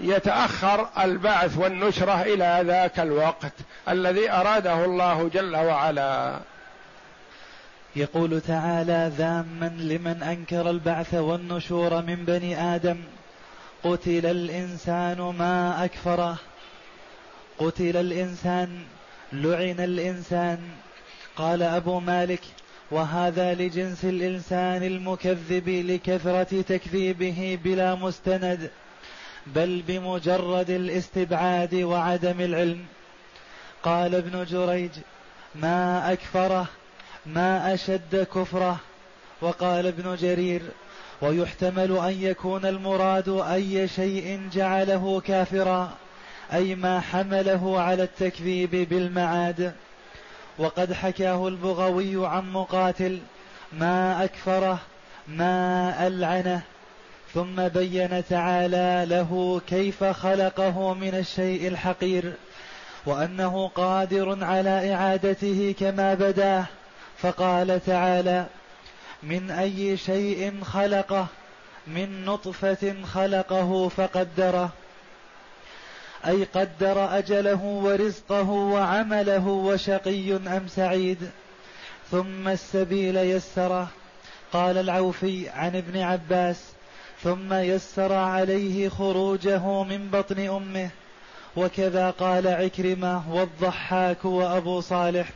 يتأخر 0.00 0.88
البعث 1.04 1.58
والنشرة 1.58 2.22
إلى 2.22 2.62
ذاك 2.66 3.00
الوقت 3.00 3.52
الذي 3.88 4.30
أراده 4.30 4.84
الله 4.84 5.30
جل 5.34 5.56
وعلا. 5.56 6.40
يقول 7.96 8.40
تعالى 8.40 9.12
ذاما 9.16 9.72
لمن 9.78 10.22
أنكر 10.22 10.70
البعث 10.70 11.14
والنشور 11.14 12.02
من 12.02 12.24
بني 12.24 12.74
آدم 12.74 12.96
قتل 13.84 14.26
الإنسان 14.26 15.34
ما 15.38 15.84
أكفره. 15.84 16.36
قتل 17.58 17.96
الإنسان 17.96 18.82
لعن 19.32 19.80
الإنسان. 19.80 20.58
قال 21.36 21.62
أبو 21.62 22.00
مالك 22.00 22.40
وهذا 22.90 23.54
لجنس 23.54 24.04
الإنسان 24.04 24.82
المكذب 24.82 25.68
لكثرة 25.68 26.62
تكذيبه 26.62 27.58
بلا 27.64 27.94
مستند 27.94 28.70
بل 29.46 29.82
بمجرد 29.88 30.70
الاستبعاد 30.70 31.74
وعدم 31.74 32.40
العلم. 32.40 32.84
قال 33.82 34.14
ابن 34.14 34.44
جريج 34.44 34.90
ما 35.54 36.12
أكفره 36.12 36.66
ما 37.26 37.74
أشد 37.74 38.26
كفره. 38.34 38.80
وقال 39.40 39.86
ابن 39.86 40.16
جرير 40.16 40.62
ويحتمل 41.22 41.98
أن 41.98 42.22
يكون 42.22 42.66
المراد 42.66 43.28
أي 43.28 43.88
شيء 43.88 44.40
جعله 44.52 45.20
كافرا. 45.20 45.92
أي 46.52 46.74
ما 46.74 47.00
حمله 47.00 47.80
على 47.80 48.02
التكذيب 48.02 48.70
بالمعاد. 48.70 49.72
وقد 50.58 50.92
حكاه 50.92 51.48
البغوي 51.48 52.26
عن 52.26 52.52
مقاتل 52.52 53.18
ما 53.72 54.24
أكفره 54.24 54.78
ما 55.28 56.06
ألعنه. 56.06 56.62
ثم 57.34 57.68
بين 57.68 58.22
تعالى 58.28 59.06
له 59.08 59.60
كيف 59.66 60.04
خلقه 60.04 60.94
من 60.94 61.14
الشيء 61.14 61.68
الحقير. 61.68 62.32
وأنه 63.06 63.68
قادر 63.68 64.44
على 64.44 64.94
إعادته 64.94 65.74
كما 65.80 66.14
بداه. 66.14 66.64
فقال 67.18 67.80
تعالى 67.86 68.46
من 69.22 69.50
أي 69.50 69.96
شيء 69.96 70.64
خلقه؟ 70.64 71.26
من 71.86 72.24
نطفة 72.24 72.94
خلقه 73.04 73.88
فقدره. 73.88 74.70
أي 76.26 76.44
قدر 76.44 77.18
أجله 77.18 77.64
ورزقه 77.64 78.50
وعمله 78.50 79.48
وشقي 79.48 80.36
أم 80.36 80.68
سعيد؟ 80.68 81.30
ثم 82.10 82.48
السبيل 82.48 83.16
يسره. 83.16 83.88
قال 84.52 84.78
العوفي 84.78 85.48
عن 85.48 85.76
ابن 85.76 86.00
عباس 86.00 86.56
ثم 87.22 87.54
يسر 87.54 88.12
عليه 88.12 88.88
خروجه 88.88 89.82
من 89.82 90.10
بطن 90.10 90.48
أمه. 90.48 90.90
وكذا 91.56 92.10
قال 92.10 92.48
عكرمة 92.48 93.34
والضحاك 93.34 94.24
وأبو 94.24 94.80
صالح. 94.80 95.28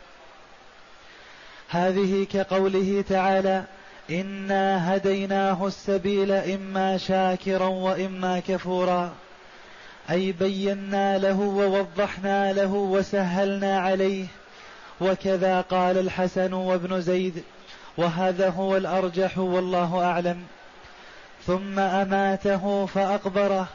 هذه 1.68 2.26
كقوله 2.32 3.05
تعالى 3.09 3.64
إنا 4.11 4.97
هديناه 4.97 5.66
السبيل 5.66 6.32
إما 6.32 6.97
شاكرا 6.97 7.66
وإما 7.66 8.41
كفورا. 8.41 9.14
أي 10.11 10.33
بينا 10.33 11.19
له 11.19 11.41
ووضحنا 11.41 12.53
له 12.53 12.73
وسهلنا 12.73 13.81
عليه. 13.81 14.27
وكذا 15.01 15.61
قال 15.61 15.99
الحسن 15.99 16.53
وابن 16.53 17.01
زيد 17.01 17.43
وهذا 17.97 18.49
هو 18.49 18.77
الأرجح 18.77 19.39
والله 19.39 20.05
أعلم. 20.05 20.43
ثم 21.47 21.79
أماته 21.79 22.87
فأقبره 22.87 23.69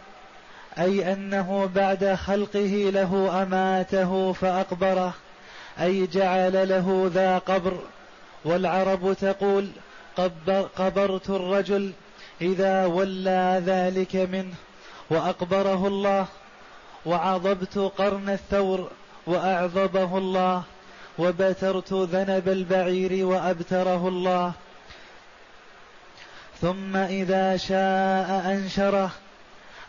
أي 0.80 1.14
أنه 1.14 1.70
بعد 1.76 2.14
خلقه 2.14 2.92
له 2.94 3.44
أماته 3.44 4.34
فأقبره 4.34 5.14
أي 5.80 6.08
جعل 6.08 6.70
له 6.70 7.12
ذا 7.14 7.38
قبر. 7.38 7.80
والعرب 8.46 9.14
تقول 9.22 9.68
قبرت 10.76 11.30
الرجل 11.30 11.92
إذا 12.42 12.86
ولى 12.86 13.62
ذلك 13.66 14.16
منه. 14.16 14.54
وأقبره 15.12 15.88
الله 15.88 16.26
وعضبت 17.06 17.78
قرن 17.78 18.30
الثور 18.30 18.90
وأعضبه 19.28 20.18
الله 20.18 20.64
وبترت 21.20 21.94
ذنب 21.94 22.50
البعير 22.50 23.26
وأبتره 23.26 24.08
الله. 24.08 24.52
ثم 26.62 26.96
إذا 26.96 27.58
شاء 27.58 28.54
أنشره 28.54 29.12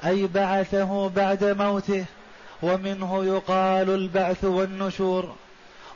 أي 0.05 0.27
بعثه 0.27 1.09
بعد 1.09 1.45
موته 1.45 2.05
ومنه 2.63 3.25
يقال 3.25 3.91
البعث 3.91 4.45
والنشور. 4.45 5.35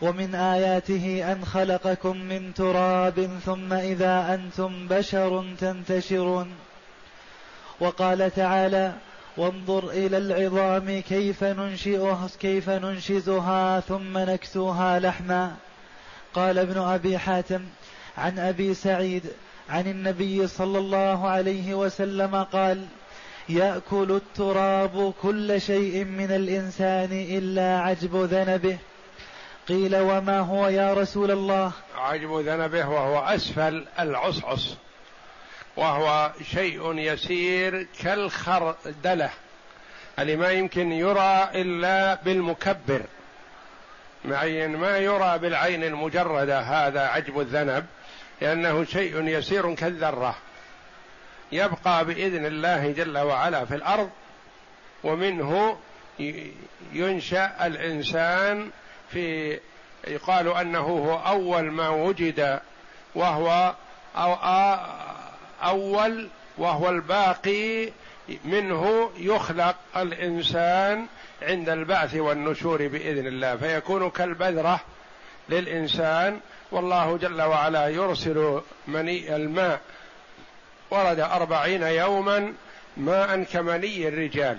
ومن 0.03 0.35
آياته 0.35 1.33
أن 1.33 1.45
خلقكم 1.45 2.17
من 2.17 2.55
تراب 2.55 3.39
ثم 3.47 3.73
إذا 3.73 4.35
أنتم 4.35 4.89
بشر 4.89 5.45
تنتشرون. 5.61 6.53
وقال 7.81 8.31
تعالى 8.35 8.93
وانظر 9.37 9.91
إلى 9.91 10.19
العظام 10.19 11.01
كيف 11.01 11.45
ننشئها 11.45 12.29
كيف 12.41 12.71
ننشزها 12.71 13.81
ثم 13.81 14.19
نكسوها 14.19 14.99
لحما. 14.99 15.57
قال 16.35 16.59
ابن 16.59 16.79
أبي 16.79 17.19
حاتم 17.19 17.65
عن 18.19 18.39
أبي 18.39 18.75
سعيد 18.75 19.23
عن 19.71 19.87
النبي 19.87 20.47
صلى 20.47 20.79
الله 20.79 21.29
عليه 21.29 21.75
وسلم 21.75 22.43
قال 22.43 22.87
يأكل 23.49 24.13
التراب 24.13 25.13
كل 25.23 25.61
شيء 25.61 26.05
من 26.05 26.33
الإنسان 26.33 27.13
إلا 27.13 27.81
عجب 27.81 28.17
ذنبه. 28.17 28.79
قيل 29.69 29.97
وما 29.97 30.41
هو 30.41 30.69
يا 30.69 30.95
رسول 30.95 31.31
الله؟ 31.31 31.73
عجب 31.97 32.39
ذنبه 32.39 32.89
وهو 32.89 33.19
أسفل 33.19 33.87
العصعص. 33.99 34.77
وهو 35.77 36.33
شيء 36.43 36.99
يسير 36.99 37.87
كالخردلة. 38.03 39.31
اللي 40.19 40.37
ما 40.37 40.51
يمكن 40.51 40.93
يرى 40.93 41.49
إلا 41.55 42.15
بالمكبر. 42.25 43.03
معين 44.25 44.77
ما 44.77 44.99
يرى 44.99 45.39
بالعين 45.39 45.85
المجردة 45.85 46.61
هذا 46.61 47.01
عجب 47.01 47.41
الذنب 47.41 47.87
لأنه 48.41 48.85
شيء 48.85 49.29
يسير 49.29 49.75
كالذرة. 49.75 50.37
يبقى 51.53 52.05
بإذن 52.05 52.47
الله 52.47 52.93
جل 52.93 53.19
وعلا 53.19 53.65
في 53.65 53.75
الأرض 53.75 54.11
ومنه 55.05 55.79
ينشأ 56.93 57.67
الإنسان 57.67 58.71
في 59.13 59.59
يقال 60.07 60.49
أنه 60.49 60.81
هو 60.81 61.17
أول 61.27 61.63
ما 61.63 61.89
وجد 61.89 62.61
وهو 63.15 63.75
أو 64.17 64.33
أول 65.63 66.29
وهو 66.59 66.89
الباقي 66.89 67.93
منه 68.45 69.11
يخلق 69.17 69.77
الإنسان 69.97 71.07
عند 71.43 71.69
البعث 71.69 72.15
والنشور 72.15 72.89
بإذن 72.89 73.27
الله 73.27 73.57
فيكون 73.57 74.11
كالبذرة 74.11 74.81
للإنسان. 75.49 76.41
والله 76.71 77.17
جل 77.17 77.43
وعلا 77.43 77.89
يرسل 77.89 78.61
مني 78.87 79.37
الماء. 79.37 79.81
ورد 80.91 81.21
أربعين 81.21 81.83
يوما 81.83 82.53
ماء 82.97 83.43
كمني 83.43 84.09
الرجال. 84.09 84.59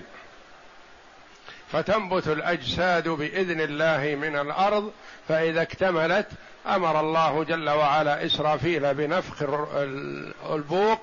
فتنبت 1.72 2.28
الأجساد 2.28 3.08
بإذن 3.08 3.60
الله 3.60 4.14
من 4.14 4.36
الأرض 4.36 4.92
فإذا 5.28 5.62
اكتملت 5.62 6.26
أمر 6.66 7.00
الله 7.00 7.44
جل 7.44 7.68
وعلا 7.68 8.26
إسرافيل 8.26 8.94
بنفخ 8.94 9.42
البوق 10.50 11.00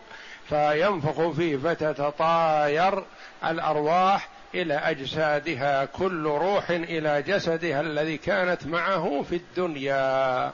فينفخ 0.50 1.30
فيه 1.30 1.58
فتتطاير 1.58 3.04
الأرواح 3.46 4.30
إلى 4.56 4.74
أجسادها 4.74 5.86
كل 5.86 6.26
روح 6.26 6.70
إلى 6.70 7.22
جسدها 7.22 7.82
الذي 7.82 8.18
كانت 8.18 8.68
معه 8.68 9.26
في 9.30 9.36
الدنيا. 9.36 10.52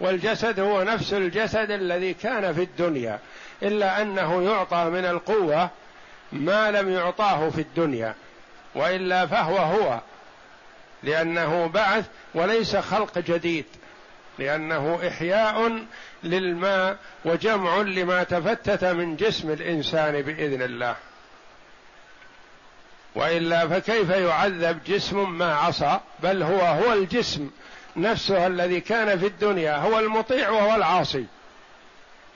والجسد 0.00 0.60
هو 0.60 0.82
نفس 0.82 1.12
الجسد 1.12 1.70
الذي 1.70 2.14
كان 2.14 2.54
في 2.54 2.62
الدنيا 2.62 3.18
إلا 3.62 4.02
أنه 4.02 4.42
يعطى 4.42 4.84
من 4.84 5.04
القوة 5.04 5.70
ما 6.32 6.70
لم 6.70 6.92
يعطاه 6.92 7.50
في 7.50 7.60
الدنيا 7.60 8.14
وإلا 8.74 9.26
فهو 9.26 9.56
هو 9.56 10.00
لأنه 11.02 11.66
بعث 11.66 12.04
وليس 12.34 12.76
خلق 12.76 13.18
جديد. 13.18 13.64
لأنه 14.38 15.08
إحياء 15.08 15.82
للماء 16.24 16.96
وجمع 17.24 17.76
لما 17.76 18.22
تفتت 18.22 18.84
من 18.84 19.16
جسم 19.16 19.50
الإنسان 19.50 20.22
بإذن 20.22 20.62
الله. 20.62 20.96
وإلا 23.14 23.68
فكيف 23.68 24.10
يعذب 24.10 24.80
جسم 24.86 25.38
ما 25.38 25.54
عصى؟ 25.54 26.00
بل 26.22 26.42
هو 26.42 26.60
هو 26.60 26.92
الجسم 26.92 27.50
نفسه 27.96 28.46
الذي 28.46 28.80
كان 28.80 29.18
في 29.18 29.26
الدنيا 29.26 29.76
هو 29.76 29.98
المطيع 29.98 30.50
وهو 30.50 30.74
العاصي. 30.74 31.26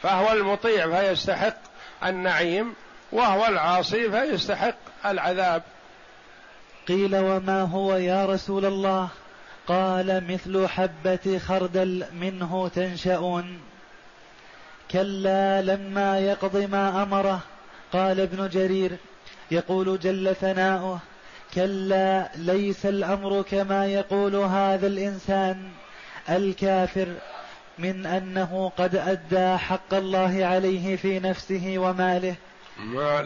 فهو 0.02 0.32
المطيع 0.32 1.00
فيستحق 1.00 1.56
النعيم 2.04 2.74
وهو 3.12 3.46
العاصي 3.46 4.10
فيستحق 4.10 4.74
العذاب. 5.06 5.62
قيل 6.88 7.16
وما 7.16 7.62
هو 7.62 7.96
يا 7.96 8.26
رسول 8.26 8.64
الله؟ 8.64 9.08
قال 9.66 10.24
مثل 10.32 10.66
حبة 10.66 11.38
خردل 11.38 12.04
منه 12.20 12.68
تنشأون. 12.68 13.58
كلا 14.90 15.62
لما 15.62 16.18
يقض 16.18 16.56
ما 16.56 17.02
أمره 17.02 17.40
قال 17.92 18.20
ابن 18.20 18.48
جرير 18.48 18.96
يقول 19.50 19.98
جل 19.98 20.34
ثناؤه 20.40 20.98
كلا 21.54 22.28
ليس 22.36 22.86
الأمر 22.86 23.42
كما 23.42 23.86
يقول 23.86 24.36
هذا 24.36 24.86
الإنسان. 24.86 25.70
الكافر 26.30 27.08
من 27.78 28.06
أنه 28.06 28.72
قد 28.76 28.96
أدى 28.96 29.56
حق 29.56 29.94
الله 29.94 30.46
عليه 30.46 30.96
في 30.96 31.20
نفسه 31.20 31.74
وماله 31.78 32.34
ما 32.78 33.22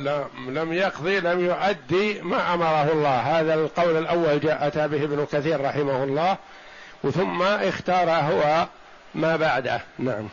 لم 0.49 0.73
يقضي 0.73 1.21
لم 1.21 1.41
يؤدي 1.41 2.21
ما 2.23 2.55
أمره 2.55 2.93
الله. 2.93 3.41
هذا 3.41 3.55
القول 3.55 3.97
الأول 3.97 4.41
جاء 4.41 4.67
أتى 4.67 4.89
به 4.89 5.05
ابن 5.05 5.27
كثير 5.33 5.65
رحمه 5.65 6.05
الله 6.05 6.37
ثم 7.13 7.43
اختار 7.43 8.11
هو 8.11 8.67
ما 9.15 9.37
بعده. 9.37 9.81
نعم. 9.99 10.29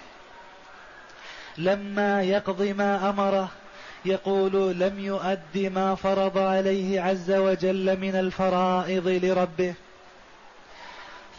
لما 1.58 2.24
يقضي 2.24 2.74
ما 2.74 3.10
أمره 3.10 3.50
يقول 4.06 4.80
لم 4.80 5.00
يؤد 5.00 5.72
ما 5.76 5.96
فرض 5.96 6.38
عليه 6.38 7.02
عز 7.02 7.32
وجل 7.32 7.98
من 8.00 8.16
الفرائض 8.16 9.08
لربه. 9.08 9.74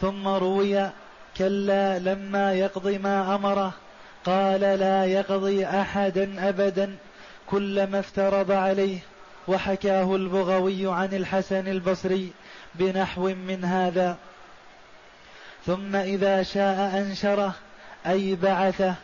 ثم 0.01 0.27
روي 0.27 0.89
كلا 1.37 1.99
لما 1.99 2.53
يقضي 2.53 2.97
ما 2.97 3.35
أمره 3.35 3.73
قال 4.25 4.61
لا 4.61 5.05
يقضي 5.05 5.65
أحدا 5.65 6.49
أبدا 6.49 6.95
كلما 7.49 7.99
افترض 7.99 8.51
عليه 8.51 8.99
وحكاه 9.47 10.15
البغوي 10.15 10.93
عن 10.93 11.13
الحسن 11.13 11.67
البصري 11.67 12.31
بنحو 12.75 13.21
من 13.21 13.65
هذا 13.65 14.17
ثم 15.65 15.95
إذا 15.95 16.43
شاء 16.43 16.97
أنشره 16.97 17.53
أي 18.07 18.35
بعثه 18.35 18.95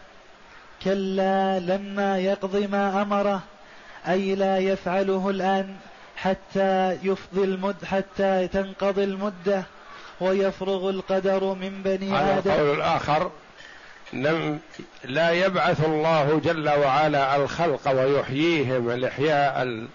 كلا 0.83 1.59
لما 1.59 2.17
يقض 2.17 2.55
ما 2.55 3.01
أمره 3.01 3.41
أي 4.07 4.35
لا 4.35 4.57
يفعله 4.57 5.29
الآن 5.29 5.75
حتى 6.15 6.97
يفضي 7.03 7.43
المد 7.43 7.85
حتى 7.85 8.47
تنقضي 8.47 9.03
المدة 9.03 9.63
ويفرغ 10.21 10.89
القدر 10.89 11.43
من 11.43 11.81
بني 11.83 12.17
آدم. 12.17 12.51
القول 12.51 12.75
الآخر 12.75 13.31
لم 14.13 14.59
لا 15.03 15.31
يبعث 15.31 15.85
الله 15.85 16.41
جل 16.43 16.69
وعلا 16.69 17.35
الخلق 17.35 17.89
ويحييهم 17.91 18.89
الإحياء 18.89 19.87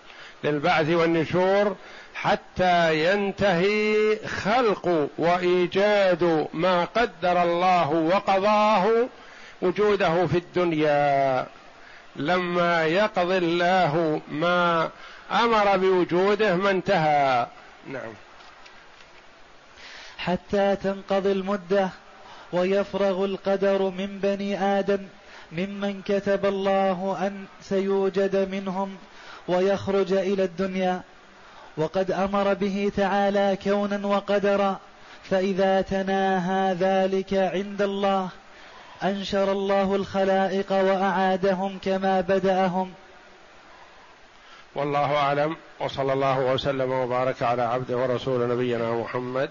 للبعث 0.44 0.90
والنشور 0.90 1.76
حتى 2.14 3.04
ينتهي 3.12 4.16
خلق 4.26 5.08
وإيجاد 5.18 6.48
ما 6.52 6.84
قدر 6.84 7.42
الله 7.42 7.90
وقضاه 7.90 9.08
وجوده 9.62 10.26
في 10.26 10.38
الدنيا. 10.38 11.46
لما 12.16 12.84
يقضي 12.84 13.38
الله 13.38 14.20
ما 14.30 14.90
أمر 15.32 15.76
بوجوده 15.76 16.56
ما 16.56 16.70
انتهى. 16.70 17.46
نعم. 17.86 18.12
حتى 20.18 20.76
تنقضي 20.76 21.32
المدة 21.32 21.90
ويفرغ 22.52 23.24
القدر 23.24 23.82
من 23.82 24.18
بني 24.18 24.62
آدم 24.62 24.98
ممن 25.52 26.02
كتب 26.02 26.46
الله 26.46 27.26
أن 27.26 27.44
سيوجد 27.62 28.50
منهم 28.50 28.96
ويخرج 29.48 30.12
إلى 30.12 30.44
الدنيا. 30.44 31.02
وقد 31.76 32.10
أمر 32.10 32.54
به 32.54 32.92
تعالى 32.96 33.58
كونا 33.64 34.06
وقدرا 34.06 34.76
فإذا 35.30 35.80
تناهى 35.80 36.74
ذلك 36.74 37.34
عند 37.34 37.82
الله 37.82 38.28
أنشر 39.02 39.52
الله 39.52 39.96
الخلائق 39.96 40.72
وأعادهم 40.72 41.78
كما 41.84 42.20
بدأهم. 42.20 42.92
والله 44.74 45.16
أعلم 45.16 45.56
وصلى 45.80 46.12
الله 46.12 46.40
وسلم 46.40 46.92
وبارك 46.92 47.42
على 47.42 47.62
عبده 47.62 47.96
ورسول 47.96 48.48
نبينا 48.48 48.92
محمد 48.92 49.50